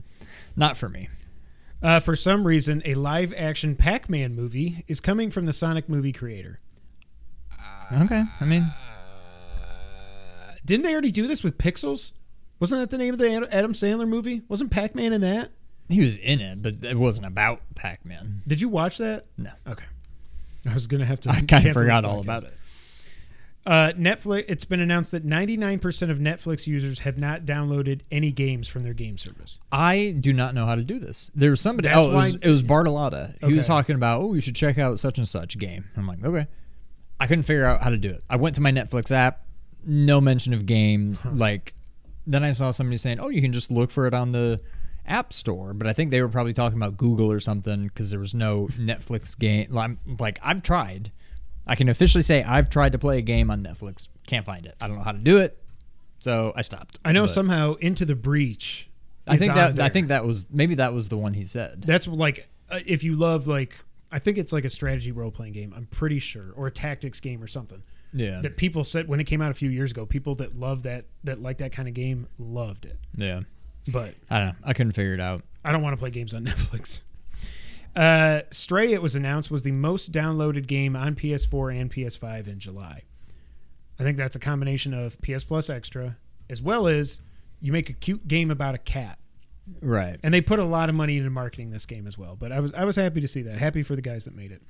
[0.55, 1.09] not for me.
[1.83, 5.89] Uh, for some reason, a live action Pac Man movie is coming from the Sonic
[5.89, 6.61] movie creator.
[7.93, 8.25] Okay.
[8.41, 8.73] I mean,
[10.65, 12.13] Didn't they already do this with Pixels?
[12.61, 14.43] Wasn't that the name of the Adam Sandler movie?
[14.49, 15.51] Wasn't Pac Man in that?
[15.89, 18.43] he was in it, but it wasn't about Pac Man.
[18.47, 19.25] Did you watch that?
[19.39, 19.51] No.
[19.67, 19.85] Okay.
[20.69, 21.31] I was going to have to.
[21.31, 22.53] I kind of forgot all about it.
[23.67, 24.45] Uh, Netflix.
[24.49, 28.93] It's been announced that 99% of Netflix users have not downloaded any games from their
[28.93, 29.59] game service.
[29.73, 31.31] I do not know how to do this.
[31.35, 31.89] There was somebody.
[31.89, 33.35] That's oh, it was, why- it was Bartolotta.
[33.47, 33.73] He was Okay.
[33.73, 35.87] talking about, oh, you should check out such and such game.
[35.97, 36.47] I'm like, okay.
[37.21, 38.23] I couldn't figure out how to do it.
[38.31, 39.45] I went to my Netflix app,
[39.85, 41.23] no mention of games.
[41.25, 41.75] Like,
[42.27, 44.61] then I saw somebody saying, oh, you can just look for it on the
[45.07, 45.73] App Store.
[45.75, 48.69] But I think they were probably talking about Google or something because there was no
[48.79, 49.77] Netflix game.
[49.77, 51.11] I'm- Like, I've tried.
[51.67, 54.09] I can officially say I've tried to play a game on Netflix.
[54.27, 54.75] Can't find it.
[54.81, 55.59] I don't know how to do it.
[56.19, 56.99] So I stopped.
[57.05, 58.89] I know But somehow Into the Breach.
[59.27, 61.83] I think that I think that was maybe that was the one he said.
[61.83, 63.79] That's like uh, if you love like
[64.11, 65.75] I think it's like a strategy role playing game.
[65.77, 67.83] I'm pretty sure, or a tactics game or something.
[68.13, 68.41] Yeah.
[68.41, 71.05] That people said when it came out a few years ago, people that love that
[71.25, 72.99] that like that kind of game loved it.
[73.17, 73.41] Yeah.
[73.93, 74.55] But I don't know.
[74.65, 75.43] I couldn't figure it out.
[75.65, 77.01] I don't want to play games on Netflix.
[77.95, 82.59] Uh, Stray, it was announced, was the most downloaded game on PS4 and PS5 in
[82.59, 83.03] July.
[83.99, 86.17] I think that's a combination of PS Plus Extra,
[86.49, 87.21] as well as
[87.61, 89.19] you make a cute game about a cat.
[89.81, 90.19] Right.
[90.23, 92.37] and they put a lot of money into marketing this game as well.
[92.37, 93.59] But I was I was happy to see that.
[93.59, 94.63] Happy for the guys that made it.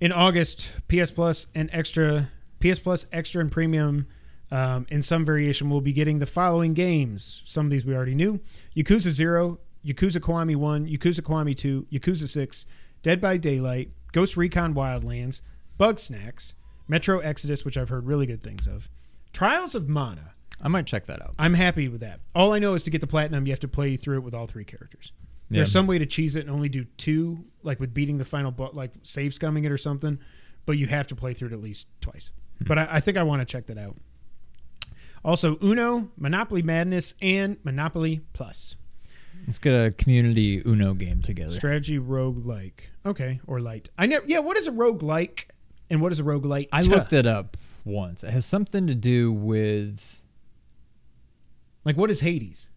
[0.00, 2.30] In August, PS Plus and extra
[2.60, 4.06] PS Plus extra and premium
[4.50, 7.42] um, in some variation will be getting the following games.
[7.44, 8.40] Some of these we already knew:
[8.76, 12.66] Yakuza Zero, Yakuza Kiwami One, Yakuza Kiwami Two, Yakuza Six,
[13.02, 15.40] Dead by Daylight, Ghost Recon Wildlands,
[15.78, 16.54] Bugsnax,
[16.88, 18.88] Metro Exodus, which I've heard really good things of,
[19.32, 20.32] Trials of Mana.
[20.62, 21.34] I might check that out.
[21.38, 22.20] I'm happy with that.
[22.34, 24.34] All I know is to get the platinum, you have to play through it with
[24.34, 25.12] all three characters.
[25.50, 28.52] There's some way to cheese it and only do two, like with beating the final,
[28.52, 30.18] bo- like save scumming it or something.
[30.64, 32.30] But you have to play through it at least twice.
[32.58, 32.68] Hmm.
[32.68, 33.96] But I, I think I want to check that out.
[35.24, 38.76] Also, Uno, Monopoly Madness, and Monopoly Plus.
[39.46, 41.50] Let's get a community Uno game together.
[41.52, 42.90] Strategy rogue like.
[43.04, 43.88] Okay, or light.
[43.98, 44.20] I know.
[44.26, 45.50] Yeah, what is a rogue like,
[45.90, 46.68] and what is a rogue light?
[46.72, 48.22] I looked it up once.
[48.22, 50.19] It has something to do with
[51.84, 52.68] Like, what is Hades?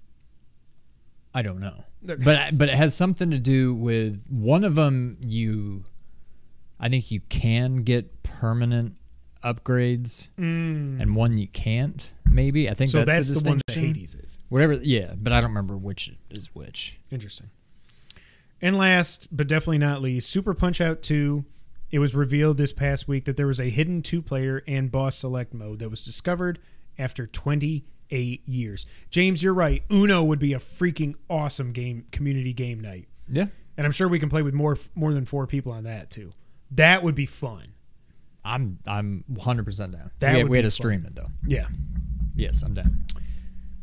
[1.33, 5.17] I don't know, but but it has something to do with one of them.
[5.25, 5.83] You,
[6.79, 8.95] I think you can get permanent
[9.43, 11.01] upgrades, mm.
[11.01, 12.11] and one you can't.
[12.25, 13.75] Maybe I think So that's, that's, the the one that.
[13.75, 14.37] Hades is.
[14.49, 14.73] Whatever.
[14.73, 16.99] Yeah, but I don't remember which is which.
[17.11, 17.49] Interesting.
[18.61, 21.43] And last, but definitely not least, Super Punch Out 2.
[21.91, 25.17] It was revealed this past week that there was a hidden two player and boss
[25.17, 26.59] select mode that was discovered
[26.97, 27.27] after
[28.09, 28.85] 28 years.
[29.09, 29.83] James, you're right.
[29.91, 33.07] Uno would be a freaking awesome game community game night.
[33.31, 33.47] Yeah.
[33.77, 36.33] And I'm sure we can play with more more than 4 people on that too.
[36.71, 37.73] That would be fun.
[38.45, 40.11] I'm I'm 100 percent down.
[40.19, 41.29] That we, would we had to stream it though.
[41.45, 41.67] Yeah.
[42.35, 43.05] Yes, I'm down.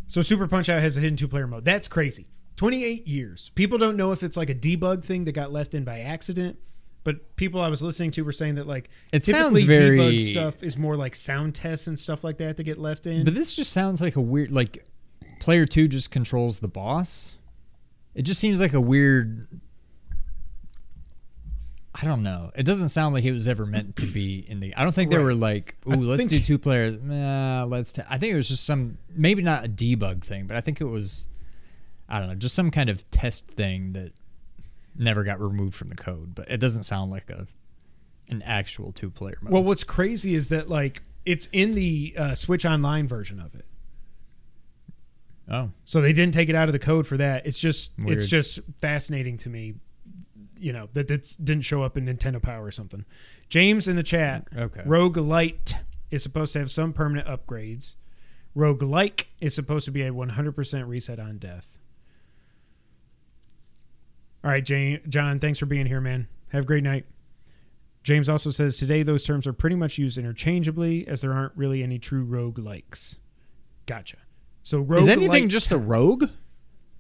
[0.09, 1.65] So Super Punch Out has a hidden two player mode.
[1.65, 2.27] That's crazy.
[2.57, 3.51] 28 years.
[3.55, 6.59] People don't know if it's like a debug thing that got left in by accident,
[7.05, 10.21] but people I was listening to were saying that like It typically sounds very- debug
[10.21, 13.25] stuff is more like sound tests and stuff like that to get left in.
[13.25, 14.85] But this just sounds like a weird like
[15.41, 17.35] player two just controls the boss.
[18.15, 19.47] It just seems like a weird.
[21.95, 22.51] I don't know.
[22.55, 24.75] It doesn't sound like it was ever meant to be in the.
[24.77, 27.93] I don't think they were like, "Ooh, I let's do two players." Nah, let's.
[27.93, 30.81] ta I think it was just some maybe not a debug thing, but I think
[30.81, 31.27] it was.
[32.09, 34.13] I don't know, just some kind of test thing that
[35.01, 36.35] never got removed from the code.
[36.35, 37.47] But it doesn't sound like a
[38.29, 39.53] an actual two player mode.
[39.53, 43.65] well, what's crazy is that like it's in the uh, Switch Online version of it.
[45.51, 47.47] oh, So they didn't take it out of the code for that.
[47.47, 49.75] It's just it's just fascinating to me,
[50.59, 53.05] you know, that that didn't show up in Nintendo Power or something.
[53.49, 54.47] James in the chat.
[54.57, 54.83] Okay.
[54.87, 55.75] Rogue Light
[56.13, 57.97] is supposed to have some permanent upgrades.
[58.55, 61.80] Rogue Like is supposed to be a 100% reset on death.
[64.43, 66.29] All right, Jane, John, thanks for being here, man.
[66.49, 67.05] Have a great night.
[68.03, 71.83] James also says today those terms are pretty much used interchangeably as there aren't really
[71.83, 73.17] any true rogue likes.
[73.85, 74.17] Gotcha.
[74.63, 76.25] So rogue is anything just a rogue?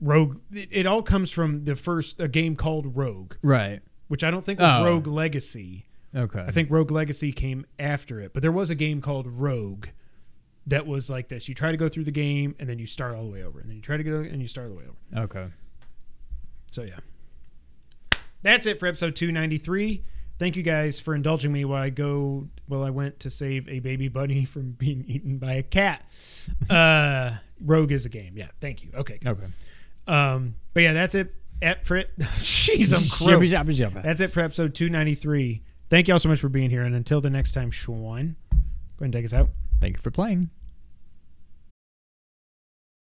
[0.00, 0.40] rogue?
[0.52, 3.80] It, it all comes from the first a game called Rogue, Right.
[4.08, 4.84] which I don't think was Oh.
[4.84, 5.86] Rogue Legacy.
[6.14, 6.40] Okay.
[6.46, 9.86] I think Rogue Legacy came after it, but there was a game called Rogue
[10.66, 11.48] that was like this.
[11.48, 13.60] You try to go through the game and then you start all the way over,
[13.60, 14.84] and then you try to go and you start all the way
[15.14, 15.24] over.
[15.24, 15.46] Okay.
[16.70, 16.98] So yeah,
[18.42, 20.04] that's it for episode 293.
[20.38, 22.48] Thank you guys for indulging me while I go.
[22.68, 26.02] Well, I went to save a baby bunny from being eaten by a cat.
[26.70, 28.36] uh, Rogue is a game.
[28.36, 28.48] Yeah.
[28.60, 28.90] Thank you.
[28.94, 29.18] Okay.
[29.24, 29.44] Okay.
[30.06, 31.34] Um, but yeah, that's it.
[31.62, 32.10] At for it.
[32.18, 33.42] Jeez, I'm croaked.
[33.42, 34.02] Jibba jabba jabba.
[34.02, 35.62] That's it for episode 293.
[35.90, 36.82] Thank you all so much for being here.
[36.84, 39.50] And until the next time, Schwan, go ahead and take us out.
[39.80, 40.48] Thank you for playing.